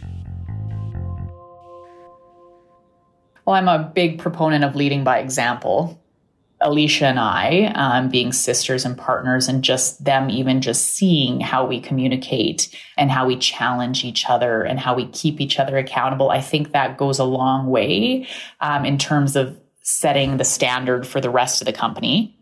Well, 3.45 3.55
I'm 3.55 3.67
a 3.67 3.91
big 3.95 4.19
proponent 4.19 4.63
of 4.63 4.75
leading 4.75 5.03
by 5.03 5.19
example. 5.19 5.98
Alicia 6.61 7.05
and 7.05 7.19
I, 7.19 7.71
um, 7.75 8.09
being 8.09 8.33
sisters 8.33 8.85
and 8.85 8.97
partners, 8.97 9.47
and 9.47 9.63
just 9.63 10.03
them 10.03 10.29
even 10.29 10.61
just 10.61 10.93
seeing 10.93 11.39
how 11.39 11.65
we 11.65 11.79
communicate 11.79 12.75
and 12.97 13.09
how 13.09 13.25
we 13.25 13.37
challenge 13.37 14.03
each 14.03 14.29
other 14.29 14.63
and 14.63 14.79
how 14.79 14.93
we 14.93 15.07
keep 15.07 15.39
each 15.39 15.59
other 15.59 15.77
accountable, 15.77 16.29
I 16.29 16.41
think 16.41 16.71
that 16.71 16.97
goes 16.97 17.19
a 17.19 17.23
long 17.23 17.67
way 17.67 18.27
um, 18.59 18.85
in 18.85 18.97
terms 18.97 19.35
of 19.35 19.57
setting 19.81 20.37
the 20.37 20.43
standard 20.43 21.07
for 21.07 21.21
the 21.21 21.29
rest 21.29 21.61
of 21.61 21.65
the 21.65 21.73
company. 21.73 22.37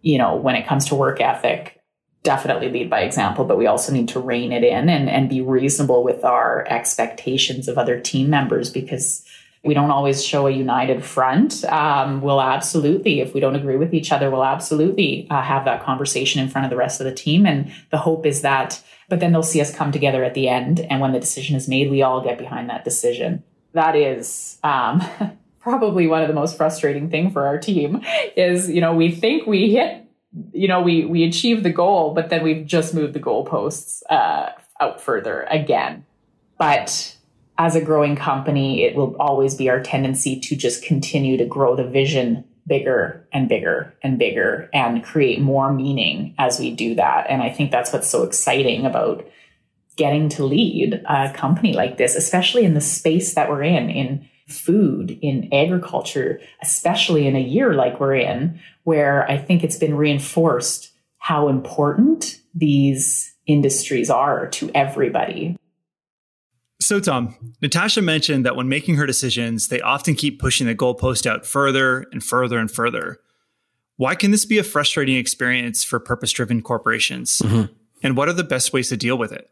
You 0.00 0.18
know, 0.18 0.36
when 0.36 0.54
it 0.54 0.66
comes 0.66 0.86
to 0.86 0.94
work 0.94 1.20
ethic, 1.20 1.78
definitely 2.22 2.70
lead 2.70 2.90
by 2.90 3.00
example, 3.00 3.44
but 3.44 3.58
we 3.58 3.66
also 3.66 3.92
need 3.92 4.08
to 4.08 4.20
rein 4.20 4.52
it 4.52 4.64
in 4.64 4.88
and, 4.88 5.08
and 5.08 5.28
be 5.28 5.40
reasonable 5.40 6.02
with 6.02 6.24
our 6.24 6.66
expectations 6.68 7.68
of 7.68 7.78
other 7.78 8.00
team 8.00 8.30
members 8.30 8.70
because 8.70 9.24
we 9.64 9.74
don't 9.74 9.90
always 9.90 10.24
show 10.24 10.46
a 10.46 10.50
united 10.50 11.04
front. 11.04 11.64
Um, 11.64 12.20
we'll 12.20 12.40
absolutely, 12.40 13.20
if 13.20 13.34
we 13.34 13.40
don't 13.40 13.56
agree 13.56 13.76
with 13.76 13.92
each 13.92 14.12
other, 14.12 14.30
we'll 14.30 14.44
absolutely 14.44 15.26
uh, 15.30 15.42
have 15.42 15.64
that 15.64 15.82
conversation 15.82 16.42
in 16.42 16.48
front 16.48 16.64
of 16.64 16.70
the 16.70 16.76
rest 16.76 17.00
of 17.00 17.04
the 17.04 17.14
team. 17.14 17.44
And 17.46 17.72
the 17.90 17.98
hope 17.98 18.24
is 18.24 18.42
that, 18.42 18.82
but 19.08 19.20
then 19.20 19.32
they'll 19.32 19.42
see 19.42 19.60
us 19.60 19.74
come 19.74 19.90
together 19.90 20.22
at 20.22 20.34
the 20.34 20.48
end. 20.48 20.80
And 20.80 21.00
when 21.00 21.12
the 21.12 21.20
decision 21.20 21.56
is 21.56 21.68
made, 21.68 21.90
we 21.90 22.02
all 22.02 22.22
get 22.22 22.38
behind 22.38 22.70
that 22.70 22.84
decision. 22.84 23.42
That 23.72 23.96
is, 23.96 24.58
um, 24.62 25.02
probably 25.60 26.06
one 26.06 26.22
of 26.22 26.28
the 26.28 26.34
most 26.34 26.56
frustrating 26.56 27.10
thing 27.10 27.30
for 27.30 27.46
our 27.46 27.58
team 27.58 28.02
is, 28.36 28.70
you 28.70 28.80
know, 28.80 28.94
we 28.94 29.10
think 29.10 29.46
we 29.46 29.70
hit, 29.70 30.04
you 30.52 30.68
know, 30.68 30.80
we 30.80 31.04
we 31.04 31.24
achieve 31.24 31.62
the 31.62 31.70
goal, 31.70 32.14
but 32.14 32.30
then 32.30 32.42
we've 32.42 32.64
just 32.64 32.94
moved 32.94 33.12
the 33.12 33.20
goalposts 33.20 34.02
uh, 34.08 34.50
out 34.80 35.00
further 35.00 35.42
again. 35.50 36.06
But 36.58 37.16
as 37.58 37.74
a 37.74 37.84
growing 37.84 38.14
company, 38.14 38.84
it 38.84 38.94
will 38.94 39.16
always 39.18 39.56
be 39.56 39.68
our 39.68 39.80
tendency 39.80 40.38
to 40.40 40.56
just 40.56 40.84
continue 40.84 41.36
to 41.36 41.44
grow 41.44 41.74
the 41.74 41.84
vision 41.84 42.44
bigger 42.68 43.26
and 43.32 43.48
bigger 43.48 43.94
and 44.02 44.18
bigger 44.18 44.70
and 44.72 45.02
create 45.02 45.40
more 45.40 45.72
meaning 45.72 46.34
as 46.38 46.60
we 46.60 46.70
do 46.70 46.94
that. 46.94 47.26
And 47.28 47.42
I 47.42 47.50
think 47.50 47.70
that's 47.70 47.92
what's 47.92 48.08
so 48.08 48.22
exciting 48.22 48.86
about 48.86 49.26
getting 49.96 50.28
to 50.28 50.44
lead 50.44 51.02
a 51.08 51.32
company 51.32 51.72
like 51.72 51.96
this, 51.96 52.14
especially 52.14 52.64
in 52.64 52.74
the 52.74 52.80
space 52.80 53.34
that 53.34 53.50
we're 53.50 53.64
in, 53.64 53.90
in 53.90 54.28
food 54.46 55.18
in 55.20 55.52
agriculture, 55.52 56.40
especially 56.62 57.26
in 57.26 57.34
a 57.34 57.40
year 57.40 57.74
like 57.74 57.98
we're 57.98 58.14
in, 58.14 58.60
where 58.84 59.28
I 59.28 59.36
think 59.36 59.64
it's 59.64 59.76
been 59.76 59.96
reinforced 59.96 60.92
how 61.18 61.48
important 61.48 62.40
these 62.54 63.34
industries 63.46 64.08
are 64.08 64.46
to 64.48 64.70
everybody. 64.74 65.56
So, 66.80 67.00
Tom, 67.00 67.54
Natasha 67.60 68.02
mentioned 68.02 68.46
that 68.46 68.54
when 68.54 68.68
making 68.68 68.96
her 68.96 69.06
decisions, 69.06 69.68
they 69.68 69.80
often 69.80 70.14
keep 70.14 70.38
pushing 70.40 70.66
the 70.66 70.74
goalpost 70.74 71.26
out 71.26 71.44
further 71.44 72.06
and 72.12 72.22
further 72.22 72.58
and 72.58 72.70
further. 72.70 73.18
Why 73.96 74.14
can 74.14 74.30
this 74.30 74.44
be 74.44 74.58
a 74.58 74.62
frustrating 74.62 75.16
experience 75.16 75.82
for 75.82 75.98
purpose 75.98 76.30
driven 76.30 76.62
corporations? 76.62 77.40
Mm-hmm. 77.40 77.72
And 78.04 78.16
what 78.16 78.28
are 78.28 78.32
the 78.32 78.44
best 78.44 78.72
ways 78.72 78.90
to 78.90 78.96
deal 78.96 79.18
with 79.18 79.32
it? 79.32 79.50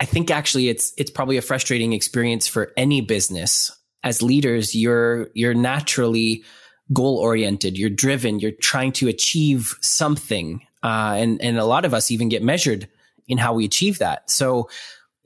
I 0.00 0.04
think 0.04 0.30
actually 0.30 0.68
it's 0.68 0.92
it's 0.98 1.10
probably 1.10 1.38
a 1.38 1.42
frustrating 1.42 1.94
experience 1.94 2.46
for 2.46 2.72
any 2.76 3.00
business 3.00 3.72
as 4.06 4.22
leaders, 4.22 4.74
you're, 4.74 5.30
you're 5.34 5.52
naturally 5.52 6.44
goal 6.92 7.16
oriented. 7.18 7.76
You're 7.76 7.90
driven. 7.90 8.38
You're 8.38 8.52
trying 8.52 8.92
to 8.92 9.08
achieve 9.08 9.74
something. 9.80 10.60
Uh, 10.84 11.14
and, 11.16 11.42
and 11.42 11.58
a 11.58 11.64
lot 11.64 11.84
of 11.84 11.92
us 11.92 12.12
even 12.12 12.28
get 12.28 12.40
measured 12.40 12.88
in 13.26 13.36
how 13.36 13.52
we 13.52 13.64
achieve 13.64 13.98
that. 13.98 14.30
So 14.30 14.68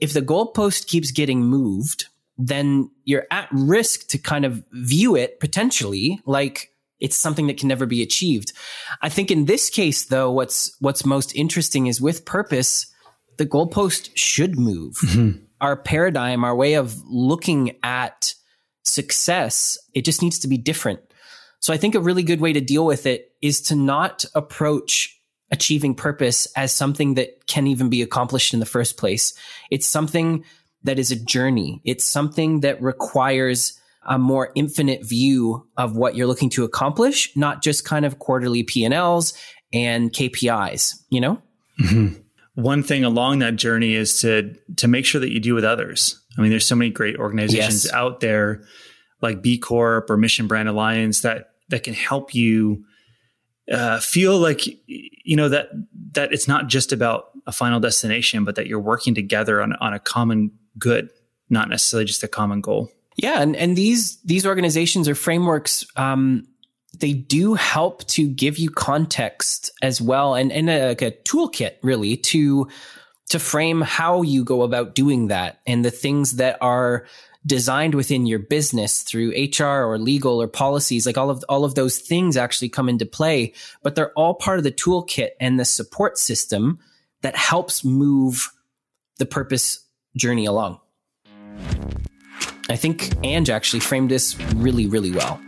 if 0.00 0.12
the 0.12 0.22
goalpost 0.22 0.86
keeps 0.86 1.10
getting 1.10 1.42
moved, 1.42 2.06
then 2.38 2.90
you're 3.04 3.26
at 3.30 3.48
risk 3.52 4.08
to 4.08 4.18
kind 4.18 4.44
of 4.44 4.64
view 4.72 5.14
it 5.14 5.40
potentially 5.40 6.20
like 6.24 6.70
it's 6.98 7.16
something 7.16 7.46
that 7.46 7.58
can 7.58 7.68
never 7.68 7.86
be 7.86 8.02
achieved. 8.02 8.52
I 9.02 9.08
think 9.08 9.30
in 9.30 9.46
this 9.46 9.70
case, 9.70 10.04
though, 10.04 10.30
what's 10.30 10.74
what's 10.80 11.04
most 11.04 11.34
interesting 11.34 11.86
is 11.86 12.00
with 12.00 12.24
purpose, 12.24 12.86
the 13.38 13.46
goalpost 13.46 14.10
should 14.14 14.58
move. 14.58 14.96
Mm-hmm. 15.04 15.44
Our 15.60 15.76
paradigm, 15.76 16.44
our 16.44 16.54
way 16.54 16.74
of 16.74 16.96
looking 17.06 17.76
at 17.82 18.34
success, 18.84 19.78
it 19.94 20.04
just 20.04 20.22
needs 20.22 20.38
to 20.40 20.48
be 20.48 20.56
different. 20.56 21.00
So 21.60 21.74
I 21.74 21.76
think 21.76 21.94
a 21.94 22.00
really 22.00 22.22
good 22.22 22.40
way 22.40 22.54
to 22.54 22.60
deal 22.60 22.86
with 22.86 23.04
it 23.04 23.32
is 23.42 23.60
to 23.62 23.74
not 23.74 24.24
approach 24.34 25.19
achieving 25.50 25.94
purpose 25.94 26.46
as 26.56 26.72
something 26.72 27.14
that 27.14 27.46
can 27.46 27.66
even 27.66 27.88
be 27.88 28.02
accomplished 28.02 28.54
in 28.54 28.60
the 28.60 28.66
first 28.66 28.96
place. 28.96 29.34
It's 29.70 29.86
something 29.86 30.44
that 30.84 30.98
is 30.98 31.10
a 31.10 31.16
journey. 31.16 31.80
It's 31.84 32.04
something 32.04 32.60
that 32.60 32.80
requires 32.80 33.78
a 34.08 34.18
more 34.18 34.50
infinite 34.54 35.04
view 35.04 35.66
of 35.76 35.96
what 35.96 36.14
you're 36.14 36.26
looking 36.26 36.50
to 36.50 36.64
accomplish, 36.64 37.34
not 37.36 37.62
just 37.62 37.84
kind 37.84 38.06
of 38.06 38.18
quarterly 38.18 38.62
P&Ls 38.62 39.34
and 39.72 40.10
KPIs, 40.12 41.02
you 41.10 41.20
know? 41.20 41.42
Mm-hmm. 41.80 42.20
One 42.54 42.82
thing 42.82 43.04
along 43.04 43.40
that 43.40 43.56
journey 43.56 43.94
is 43.94 44.20
to 44.20 44.54
to 44.76 44.88
make 44.88 45.06
sure 45.06 45.20
that 45.20 45.32
you 45.32 45.40
do 45.40 45.54
with 45.54 45.64
others. 45.64 46.20
I 46.36 46.42
mean, 46.42 46.50
there's 46.50 46.66
so 46.66 46.74
many 46.74 46.90
great 46.90 47.16
organizations 47.16 47.84
yes. 47.84 47.92
out 47.92 48.20
there 48.20 48.64
like 49.22 49.40
B 49.40 49.56
Corp 49.56 50.10
or 50.10 50.16
Mission 50.16 50.46
Brand 50.46 50.68
Alliance 50.68 51.20
that 51.20 51.52
that 51.68 51.84
can 51.84 51.94
help 51.94 52.34
you 52.34 52.84
uh, 53.70 54.00
feel 54.00 54.38
like 54.38 54.66
you 54.86 55.36
know 55.36 55.48
that 55.48 55.70
that 56.12 56.32
it's 56.32 56.48
not 56.48 56.66
just 56.66 56.92
about 56.92 57.30
a 57.46 57.52
final 57.52 57.80
destination, 57.80 58.44
but 58.44 58.56
that 58.56 58.66
you're 58.66 58.80
working 58.80 59.14
together 59.14 59.62
on 59.62 59.74
on 59.74 59.92
a 59.92 59.98
common 59.98 60.50
good. 60.78 61.10
not 61.48 61.68
necessarily 61.68 62.04
just 62.04 62.22
a 62.22 62.28
common 62.28 62.60
goal. 62.60 62.90
Yeah, 63.16 63.40
and 63.42 63.56
and 63.56 63.76
these 63.76 64.20
these 64.22 64.46
organizations 64.46 65.08
or 65.08 65.14
frameworks 65.14 65.84
um, 65.96 66.46
they 66.98 67.12
do 67.12 67.54
help 67.54 68.04
to 68.08 68.28
give 68.28 68.58
you 68.58 68.70
context 68.70 69.70
as 69.82 70.00
well 70.00 70.34
and, 70.34 70.50
and 70.52 70.68
a, 70.68 70.88
like 70.88 71.02
a 71.02 71.10
toolkit 71.10 71.74
really 71.82 72.16
to 72.16 72.68
to 73.28 73.38
frame 73.38 73.80
how 73.80 74.22
you 74.22 74.44
go 74.44 74.62
about 74.62 74.94
doing 74.94 75.28
that 75.28 75.60
and 75.66 75.84
the 75.84 75.90
things 75.90 76.32
that 76.32 76.58
are 76.60 77.06
designed 77.46 77.94
within 77.94 78.26
your 78.26 78.38
business 78.38 79.02
through 79.02 79.32
HR 79.32 79.84
or 79.84 79.98
legal 79.98 80.42
or 80.42 80.46
policies 80.46 81.06
like 81.06 81.16
all 81.16 81.30
of 81.30 81.42
all 81.48 81.64
of 81.64 81.74
those 81.74 81.98
things 81.98 82.36
actually 82.36 82.68
come 82.68 82.88
into 82.88 83.06
play 83.06 83.54
but 83.82 83.94
they're 83.94 84.12
all 84.12 84.34
part 84.34 84.58
of 84.58 84.64
the 84.64 84.70
toolkit 84.70 85.30
and 85.40 85.58
the 85.58 85.64
support 85.64 86.18
system 86.18 86.78
that 87.22 87.36
helps 87.36 87.84
move 87.84 88.50
the 89.18 89.26
purpose 89.26 89.86
journey 90.16 90.46
along. 90.46 90.80
I 92.68 92.76
think 92.76 93.12
Ange 93.24 93.50
actually 93.50 93.80
framed 93.80 94.10
this 94.10 94.38
really 94.54 94.86
really 94.86 95.10
well 95.10 95.40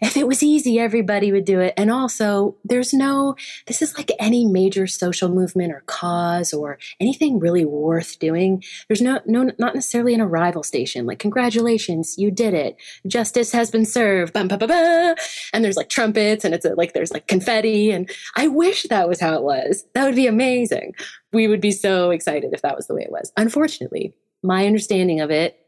if 0.00 0.16
it 0.16 0.26
was 0.26 0.42
easy, 0.42 0.78
everybody 0.78 1.32
would 1.32 1.44
do 1.44 1.60
it. 1.60 1.74
And 1.76 1.90
also, 1.90 2.56
there's 2.64 2.92
no, 2.92 3.36
this 3.66 3.82
is 3.82 3.96
like 3.96 4.10
any 4.18 4.44
major 4.44 4.86
social 4.86 5.28
movement 5.28 5.72
or 5.72 5.82
cause 5.86 6.52
or 6.52 6.78
anything 7.00 7.38
really 7.38 7.64
worth 7.64 8.18
doing. 8.18 8.62
There's 8.88 9.02
no, 9.02 9.20
no, 9.26 9.50
not 9.58 9.74
necessarily 9.74 10.14
an 10.14 10.20
arrival 10.20 10.62
station. 10.62 11.06
Like, 11.06 11.18
congratulations, 11.18 12.16
you 12.18 12.30
did 12.30 12.54
it. 12.54 12.76
Justice 13.06 13.52
has 13.52 13.70
been 13.70 13.84
served. 13.84 14.32
Bum. 14.32 14.48
And 14.50 15.64
there's 15.64 15.76
like 15.76 15.88
trumpets 15.88 16.44
and 16.44 16.54
it's 16.54 16.64
a, 16.64 16.74
like, 16.74 16.92
there's 16.92 17.12
like 17.12 17.28
confetti. 17.28 17.90
And 17.90 18.10
I 18.36 18.48
wish 18.48 18.84
that 18.84 19.08
was 19.08 19.20
how 19.20 19.34
it 19.34 19.42
was. 19.42 19.84
That 19.94 20.04
would 20.04 20.16
be 20.16 20.26
amazing. 20.26 20.94
We 21.32 21.48
would 21.48 21.60
be 21.60 21.72
so 21.72 22.10
excited 22.10 22.52
if 22.52 22.62
that 22.62 22.76
was 22.76 22.86
the 22.86 22.94
way 22.94 23.02
it 23.02 23.12
was. 23.12 23.32
Unfortunately, 23.36 24.14
my 24.42 24.66
understanding 24.66 25.20
of 25.20 25.30
it 25.30 25.58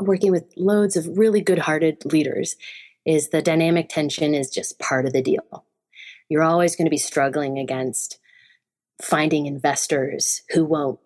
working 0.00 0.32
with 0.32 0.52
loads 0.56 0.96
of 0.96 1.06
really 1.16 1.40
good 1.40 1.58
hearted 1.58 2.04
leaders 2.12 2.56
is 3.04 3.28
the 3.28 3.42
dynamic 3.42 3.88
tension 3.88 4.34
is 4.34 4.50
just 4.50 4.78
part 4.78 5.06
of 5.06 5.12
the 5.12 5.22
deal. 5.22 5.64
You're 6.28 6.42
always 6.42 6.76
going 6.76 6.86
to 6.86 6.90
be 6.90 6.96
struggling 6.96 7.58
against 7.58 8.18
finding 9.02 9.46
investors 9.46 10.42
who 10.50 10.64
won't 10.64 11.00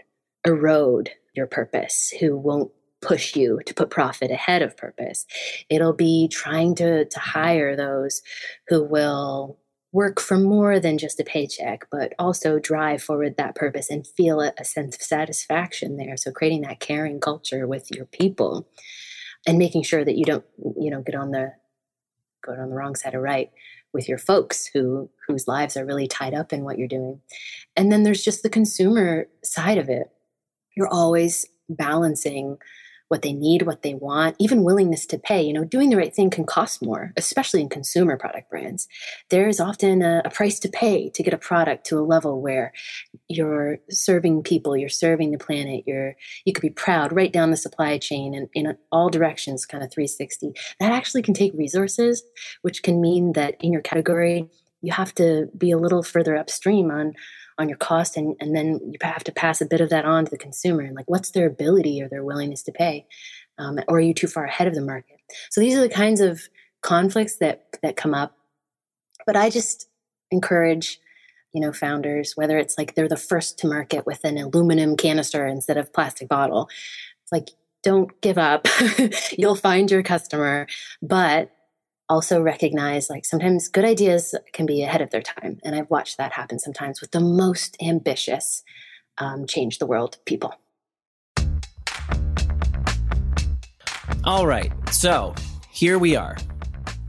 erode 0.46 1.11
your 1.34 1.46
purpose, 1.46 2.12
who 2.20 2.37
won't 2.37 2.70
push 3.00 3.37
you 3.37 3.61
to 3.66 3.74
put 3.74 3.90
profit 3.90 4.30
ahead 4.30 4.62
of 4.62 4.76
purpose. 4.76 5.26
It'll 5.68 5.92
be 5.92 6.28
trying 6.28 6.74
to, 6.76 7.04
to 7.04 7.18
hire 7.18 7.76
those 7.76 8.22
who 8.68 8.82
will 8.82 9.58
work 9.92 10.20
for 10.20 10.37
more 10.37 10.78
than 10.78 10.98
just 10.98 11.20
a 11.20 11.24
paycheck, 11.24 11.87
but 11.90 12.12
also 12.18 12.58
drive 12.58 13.02
forward 13.02 13.37
that 13.37 13.54
purpose 13.54 13.88
and 13.88 14.06
feel 14.06 14.40
a, 14.40 14.52
a 14.58 14.64
sense 14.64 14.96
of 14.96 15.02
satisfaction 15.02 15.96
there. 15.96 16.16
So 16.16 16.30
creating 16.30 16.62
that 16.62 16.80
caring 16.80 17.20
culture 17.20 17.66
with 17.66 17.90
your 17.90 18.04
people 18.04 18.68
and 19.46 19.58
making 19.58 19.84
sure 19.84 20.04
that 20.04 20.16
you 20.16 20.24
don't, 20.24 20.44
you 20.78 20.90
know, 20.90 21.00
get 21.00 21.14
on 21.14 21.30
the 21.30 21.52
go 22.56 22.62
on 22.62 22.70
the 22.70 22.76
wrong 22.76 22.94
side 22.94 23.14
of 23.14 23.22
right 23.22 23.50
with 23.92 24.08
your 24.08 24.18
folks 24.18 24.66
who 24.66 25.08
whose 25.26 25.48
lives 25.48 25.76
are 25.76 25.87
really 25.87 26.06
tied 26.06 26.34
up 26.34 26.52
in 26.52 26.64
what 26.64 26.78
you're 26.78 26.88
doing. 26.88 27.20
And 27.76 27.90
then 27.90 28.02
there's 28.02 28.24
just 28.24 28.42
the 28.42 28.50
consumer 28.50 29.28
side 29.42 29.78
of 29.78 29.88
it. 29.88 30.11
You're 30.76 30.88
always 30.88 31.46
balancing 31.68 32.58
what 33.09 33.23
they 33.23 33.33
need, 33.33 33.62
what 33.62 33.83
they 33.83 33.94
want, 33.94 34.37
even 34.38 34.64
willingness 34.64 35.07
to 35.07 35.18
pay. 35.18 35.42
You 35.42 35.53
know, 35.53 35.64
doing 35.64 35.90
the 35.90 35.97
right 35.97 36.14
thing 36.14 36.31
can 36.31 36.44
cost 36.44 36.83
more, 36.83 37.12
especially 37.16 37.61
in 37.61 37.68
consumer 37.68 38.16
product 38.16 38.51
brands. 38.51 38.87
There 39.31 39.49
is 39.49 39.61
often 39.61 40.03
a, 40.03 40.23
a, 40.25 40.31
price 40.31 40.61
to 40.61 40.68
pay 40.68 41.11
to 41.11 41.23
get 41.23 41.35
a 41.35 41.38
product 41.38 41.87
to 41.87 41.99
a 41.99 42.05
level 42.05 42.40
where 42.40 42.73
you're 43.29 43.79
serving 43.90 44.42
people, 44.42 44.77
you're 44.77 44.88
serving 44.88 45.33
the 45.33 45.38
planet, 45.38 45.85
you're 45.87 46.14
you 46.44 46.53
could 46.53 46.62
be 46.62 46.71
proud 46.71 47.12
right 47.12 47.33
down 47.33 47.51
the 47.51 47.57
supply 47.57 47.99
chain 47.99 48.35
and 48.35 48.49
in 48.55 48.77
all 48.92 49.09
directions, 49.09 49.66
kind 49.66 49.83
of 49.83 49.90
360. 49.90 50.53
That 50.81 50.92
actually 50.92 51.23
can 51.23 51.35
take 51.35 51.53
resources, 51.55 52.23
which 52.62 52.83
can 52.83 53.01
mean 53.01 53.33
that 53.33 53.57
in 53.61 53.73
your 53.73 53.83
category, 53.83 54.49
you 54.81 54.92
have 54.92 55.14
to 55.16 55.49
be 55.57 55.71
a 55.71 55.79
little 55.79 56.03
further 56.03 56.37
upstream 56.37 56.90
on 56.90 57.14
on 57.59 57.68
your 57.68 57.79
cost 57.79 58.16
and, 58.16 58.37
and 58.40 58.55
then 58.55 58.81
you 58.83 58.97
have 59.03 59.25
to 59.25 59.33
pass 59.33 59.61
a 59.61 59.66
bit 59.66 59.81
of 59.81 59.90
that 59.90 60.05
on 60.05 60.25
to 60.25 60.31
the 60.31 60.38
consumer 60.38 60.83
and 60.83 60.94
like 60.94 61.09
what's 61.09 61.31
their 61.33 61.47
ability 61.47 62.01
or 62.01 62.09
their 62.09 62.25
willingness 62.25 62.62
to 62.62 62.73
pay? 62.73 63.07
Um, 63.59 63.81
or 63.88 63.97
are 63.97 64.01
you 64.01 64.14
too 64.14 64.29
far 64.29 64.44
ahead 64.44 64.68
of 64.68 64.75
the 64.75 64.81
market? 64.81 65.16
So 65.51 65.61
these 65.61 65.77
are 65.77 65.81
the 65.81 65.88
kinds 65.88 66.21
of 66.21 66.42
conflicts 66.83 67.38
that 67.38 67.64
that 67.83 67.97
come 67.97 68.14
up. 68.14 68.35
But 69.27 69.37
i 69.37 69.51
just 69.51 69.88
encourage 70.31 71.01
you 71.53 71.61
know 71.61 71.73
founders 71.73 72.35
whether 72.35 72.59
it's 72.59 72.77
like 72.77 72.94
they're 72.94 73.09
the 73.09 73.16
first 73.16 73.59
to 73.59 73.66
market 73.66 74.07
with 74.07 74.23
an 74.25 74.37
aluminum 74.37 74.97
canister 74.97 75.47
instead 75.47 75.79
of 75.79 75.92
plastic 75.92 76.29
bottle 76.29 76.68
it's 77.23 77.33
like 77.33 77.49
don't 77.85 78.21
give 78.21 78.38
up. 78.38 78.66
You'll 79.38 79.55
find 79.55 79.90
your 79.90 80.03
customer 80.03 80.66
but 81.03 81.51
also 82.09 82.40
recognize 82.40 83.11
like 83.11 83.25
sometimes 83.25 83.68
good 83.68 83.85
ideas 83.85 84.35
can 84.53 84.66
be 84.66 84.83
ahead 84.83 85.03
of 85.03 85.11
their 85.11 85.23
time. 85.23 85.59
And 85.64 85.75
I've 85.75 85.90
watched 85.90 86.16
that 86.18 86.33
happen 86.33 86.59
sometimes 86.59 87.01
with 87.01 87.11
the 87.11 87.21
most 87.21 87.77
ambitious 87.83 88.62
um, 89.18 89.47
change 89.47 89.79
the 89.79 89.87
world 89.87 90.18
people. 90.25 90.55
All 94.25 94.47
right. 94.47 94.73
So 94.90 95.35
here 95.71 95.99
we 95.99 96.16
are. 96.16 96.37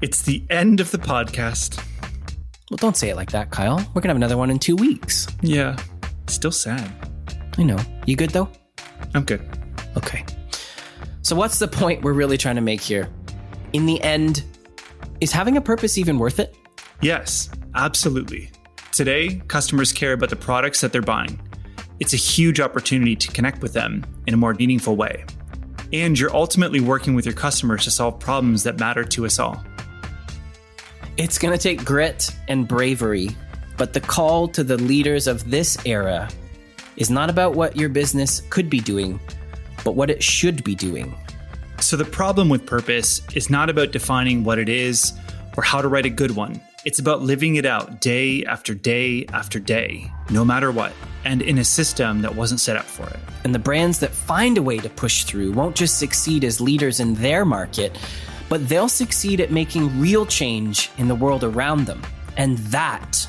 It's 0.01 0.21
the 0.21 0.43
end 0.49 0.79
of 0.79 0.91
the 0.91 0.97
podcast. 0.97 1.77
Well, 2.69 2.77
don't 2.77 2.95
say 2.95 3.09
it 3.09 3.15
like 3.15 3.31
that, 3.31 3.49
Kyle. 3.51 3.77
We're 3.77 4.01
going 4.01 4.03
to 4.03 4.09
have 4.09 4.17
another 4.17 4.37
one 4.37 4.49
in 4.49 4.59
two 4.59 4.75
weeks. 4.75 5.27
Yeah. 5.41 5.75
Still 6.27 6.51
sad. 6.51 6.91
I 7.57 7.63
know. 7.63 7.77
You 8.05 8.15
good, 8.15 8.29
though? 8.29 8.49
I'm 9.13 9.23
good. 9.23 9.41
Okay. 9.97 10.23
So, 11.21 11.35
what's 11.35 11.59
the 11.59 11.67
point 11.67 12.03
we're 12.03 12.13
really 12.13 12.37
trying 12.37 12.55
to 12.55 12.61
make 12.61 12.79
here? 12.79 13.09
In 13.73 13.85
the 13.85 14.01
end, 14.01 14.43
is 15.21 15.31
having 15.31 15.57
a 15.57 15.61
purpose 15.61 15.97
even 15.97 16.17
worth 16.19 16.39
it? 16.39 16.55
Yes, 17.01 17.49
absolutely. 17.75 18.51
Today, 18.91 19.41
customers 19.47 19.91
care 19.91 20.13
about 20.13 20.29
the 20.29 20.35
products 20.35 20.81
that 20.81 20.91
they're 20.91 21.01
buying. 21.01 21.39
It's 21.99 22.13
a 22.13 22.17
huge 22.17 22.59
opportunity 22.59 23.15
to 23.15 23.31
connect 23.31 23.61
with 23.61 23.73
them 23.73 24.05
in 24.27 24.33
a 24.33 24.37
more 24.37 24.53
meaningful 24.53 24.95
way. 24.95 25.25
And 25.91 26.17
you're 26.17 26.35
ultimately 26.35 26.79
working 26.79 27.15
with 27.15 27.25
your 27.25 27.33
customers 27.33 27.83
to 27.85 27.91
solve 27.91 28.19
problems 28.19 28.63
that 28.63 28.79
matter 28.79 29.03
to 29.03 29.25
us 29.25 29.39
all. 29.39 29.63
It's 31.17 31.37
going 31.37 31.57
to 31.57 31.61
take 31.61 31.83
grit 31.83 32.29
and 32.47 32.67
bravery, 32.67 33.29
but 33.77 33.93
the 33.93 33.99
call 33.99 34.47
to 34.49 34.63
the 34.63 34.77
leaders 34.77 35.27
of 35.27 35.49
this 35.49 35.77
era 35.85 36.29
is 36.95 37.09
not 37.09 37.29
about 37.29 37.55
what 37.55 37.75
your 37.75 37.89
business 37.89 38.41
could 38.49 38.69
be 38.69 38.79
doing, 38.79 39.19
but 39.83 39.95
what 39.95 40.09
it 40.09 40.21
should 40.23 40.63
be 40.63 40.75
doing. 40.75 41.15
So, 41.81 41.95
the 41.95 42.05
problem 42.05 42.49
with 42.49 42.65
purpose 42.65 43.21
is 43.33 43.49
not 43.49 43.69
about 43.69 43.91
defining 43.91 44.43
what 44.43 44.59
it 44.59 44.69
is 44.69 45.13
or 45.57 45.63
how 45.63 45.81
to 45.81 45.87
write 45.87 46.05
a 46.05 46.09
good 46.09 46.35
one. 46.35 46.61
It's 46.85 46.99
about 46.99 47.21
living 47.21 47.55
it 47.55 47.65
out 47.65 48.01
day 48.01 48.43
after 48.45 48.73
day 48.73 49.25
after 49.27 49.59
day, 49.59 50.11
no 50.29 50.45
matter 50.45 50.71
what, 50.71 50.93
and 51.25 51.41
in 51.41 51.57
a 51.57 51.63
system 51.63 52.21
that 52.21 52.35
wasn't 52.35 52.59
set 52.59 52.77
up 52.77 52.85
for 52.85 53.07
it. 53.07 53.19
And 53.43 53.55
the 53.55 53.59
brands 53.59 53.99
that 53.99 54.11
find 54.11 54.57
a 54.57 54.61
way 54.61 54.77
to 54.77 54.89
push 54.89 55.23
through 55.23 55.53
won't 55.53 55.75
just 55.75 55.99
succeed 55.99 56.43
as 56.43 56.61
leaders 56.61 56.99
in 56.99 57.15
their 57.15 57.45
market, 57.45 57.97
but 58.49 58.67
they'll 58.67 58.89
succeed 58.89 59.39
at 59.39 59.51
making 59.51 59.99
real 59.99 60.25
change 60.25 60.91
in 60.97 61.07
the 61.07 61.15
world 61.15 61.43
around 61.43 61.85
them. 61.85 62.01
And 62.37 62.57
that, 62.59 63.27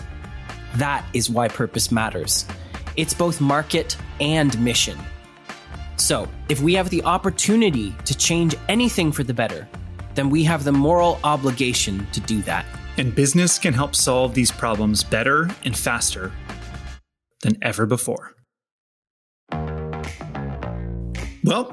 that 0.76 1.04
is 1.14 1.30
why 1.30 1.48
purpose 1.48 1.90
matters. 1.90 2.46
It's 2.96 3.14
both 3.14 3.40
market 3.40 3.96
and 4.20 4.58
mission. 4.62 4.98
So, 6.00 6.26
if 6.48 6.62
we 6.62 6.72
have 6.74 6.88
the 6.88 7.04
opportunity 7.04 7.94
to 8.06 8.16
change 8.16 8.56
anything 8.70 9.12
for 9.12 9.22
the 9.22 9.34
better, 9.34 9.68
then 10.14 10.30
we 10.30 10.42
have 10.44 10.64
the 10.64 10.72
moral 10.72 11.20
obligation 11.24 12.06
to 12.12 12.20
do 12.20 12.40
that. 12.42 12.64
And 12.96 13.14
business 13.14 13.58
can 13.58 13.74
help 13.74 13.94
solve 13.94 14.32
these 14.32 14.50
problems 14.50 15.04
better 15.04 15.50
and 15.62 15.76
faster 15.76 16.32
than 17.42 17.58
ever 17.60 17.84
before. 17.84 18.34
Well, 21.44 21.70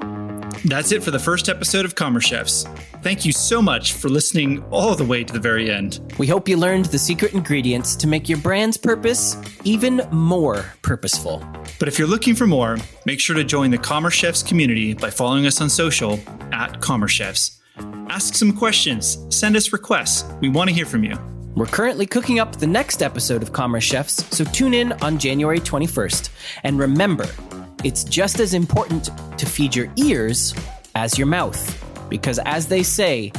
that's 0.64 0.92
it 0.92 1.02
for 1.02 1.10
the 1.10 1.18
first 1.18 1.48
episode 1.48 1.84
of 1.84 1.94
Commerce 1.94 2.26
Chefs. 2.26 2.64
Thank 3.02 3.24
you 3.24 3.32
so 3.32 3.62
much 3.62 3.92
for 3.92 4.08
listening 4.08 4.62
all 4.70 4.94
the 4.94 5.04
way 5.04 5.22
to 5.22 5.32
the 5.32 5.38
very 5.38 5.70
end. 5.70 6.00
We 6.18 6.26
hope 6.26 6.48
you 6.48 6.56
learned 6.56 6.86
the 6.86 6.98
secret 6.98 7.32
ingredients 7.32 7.94
to 7.96 8.06
make 8.06 8.28
your 8.28 8.38
brand's 8.38 8.76
purpose 8.76 9.36
even 9.64 10.02
more 10.10 10.64
purposeful. 10.82 11.44
But 11.78 11.88
if 11.88 11.98
you're 11.98 12.08
looking 12.08 12.34
for 12.34 12.46
more, 12.46 12.78
make 13.06 13.20
sure 13.20 13.36
to 13.36 13.44
join 13.44 13.70
the 13.70 13.78
Commerce 13.78 14.14
Chefs 14.14 14.42
community 14.42 14.94
by 14.94 15.10
following 15.10 15.46
us 15.46 15.60
on 15.60 15.70
social 15.70 16.18
at 16.52 16.80
Commerce 16.80 17.12
Chefs. 17.12 17.60
Ask 18.08 18.34
some 18.34 18.52
questions, 18.52 19.18
send 19.30 19.56
us 19.56 19.72
requests. 19.72 20.24
We 20.40 20.48
want 20.48 20.68
to 20.68 20.74
hear 20.74 20.86
from 20.86 21.04
you. 21.04 21.16
We're 21.54 21.66
currently 21.66 22.06
cooking 22.06 22.38
up 22.38 22.56
the 22.56 22.66
next 22.66 23.02
episode 23.02 23.42
of 23.42 23.52
Commerce 23.52 23.84
Chefs, 23.84 24.24
so 24.36 24.44
tune 24.44 24.74
in 24.74 24.92
on 25.02 25.18
January 25.18 25.58
21st. 25.58 26.28
And 26.62 26.78
remember, 26.78 27.26
it's 27.84 28.04
just 28.04 28.40
as 28.40 28.54
important 28.54 29.10
to 29.38 29.46
feed 29.46 29.74
your 29.74 29.90
ears 29.96 30.54
as 30.94 31.16
your 31.16 31.26
mouth. 31.26 31.84
Because 32.08 32.38
as 32.44 32.66
they 32.66 32.82
say, 32.82 33.30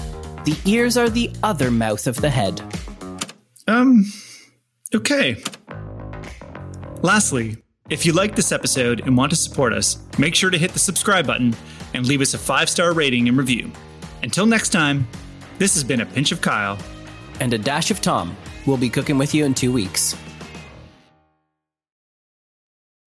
the 0.46 0.56
ears 0.66 0.98
are 0.98 1.10
the 1.10 1.32
other 1.44 1.72
mouth 1.72 2.08
of 2.08 2.16
the 2.18 2.30
head. 2.30 2.62
Um, 3.68 4.06
okay. 4.96 5.44
Lastly, 7.02 7.58
If 7.90 8.06
you 8.06 8.14
like 8.14 8.36
this 8.36 8.52
episode 8.52 9.02
and 9.08 9.18
want 9.18 9.32
to 9.32 9.36
support 9.36 9.74
us, 9.74 9.98
make 10.20 10.36
sure 10.36 10.52
to 10.52 10.58
hit 10.60 10.74
the 10.74 10.80
subscribe 10.80 11.26
button 11.26 11.56
and 11.96 12.06
leave 12.06 12.22
us 12.22 12.36
a 12.36 12.38
five 12.38 12.70
star 12.70 12.94
rating 12.94 13.28
and 13.28 13.36
review. 13.36 13.72
Until 14.22 14.46
next 14.46 14.70
time, 14.70 15.08
this 15.58 15.74
has 15.74 15.84
been 15.84 16.02
a 16.02 16.06
pinch 16.06 16.32
of 16.32 16.40
Kyle 16.40 16.78
and 17.40 17.52
a 17.52 17.58
dash 17.58 17.90
of 17.90 18.00
Tom. 18.00 18.38
We'll 18.68 18.78
be 18.78 18.90
cooking 18.90 19.18
with 19.18 19.34
you 19.34 19.44
in 19.44 19.56
two 19.56 19.74
weeks. 19.74 20.16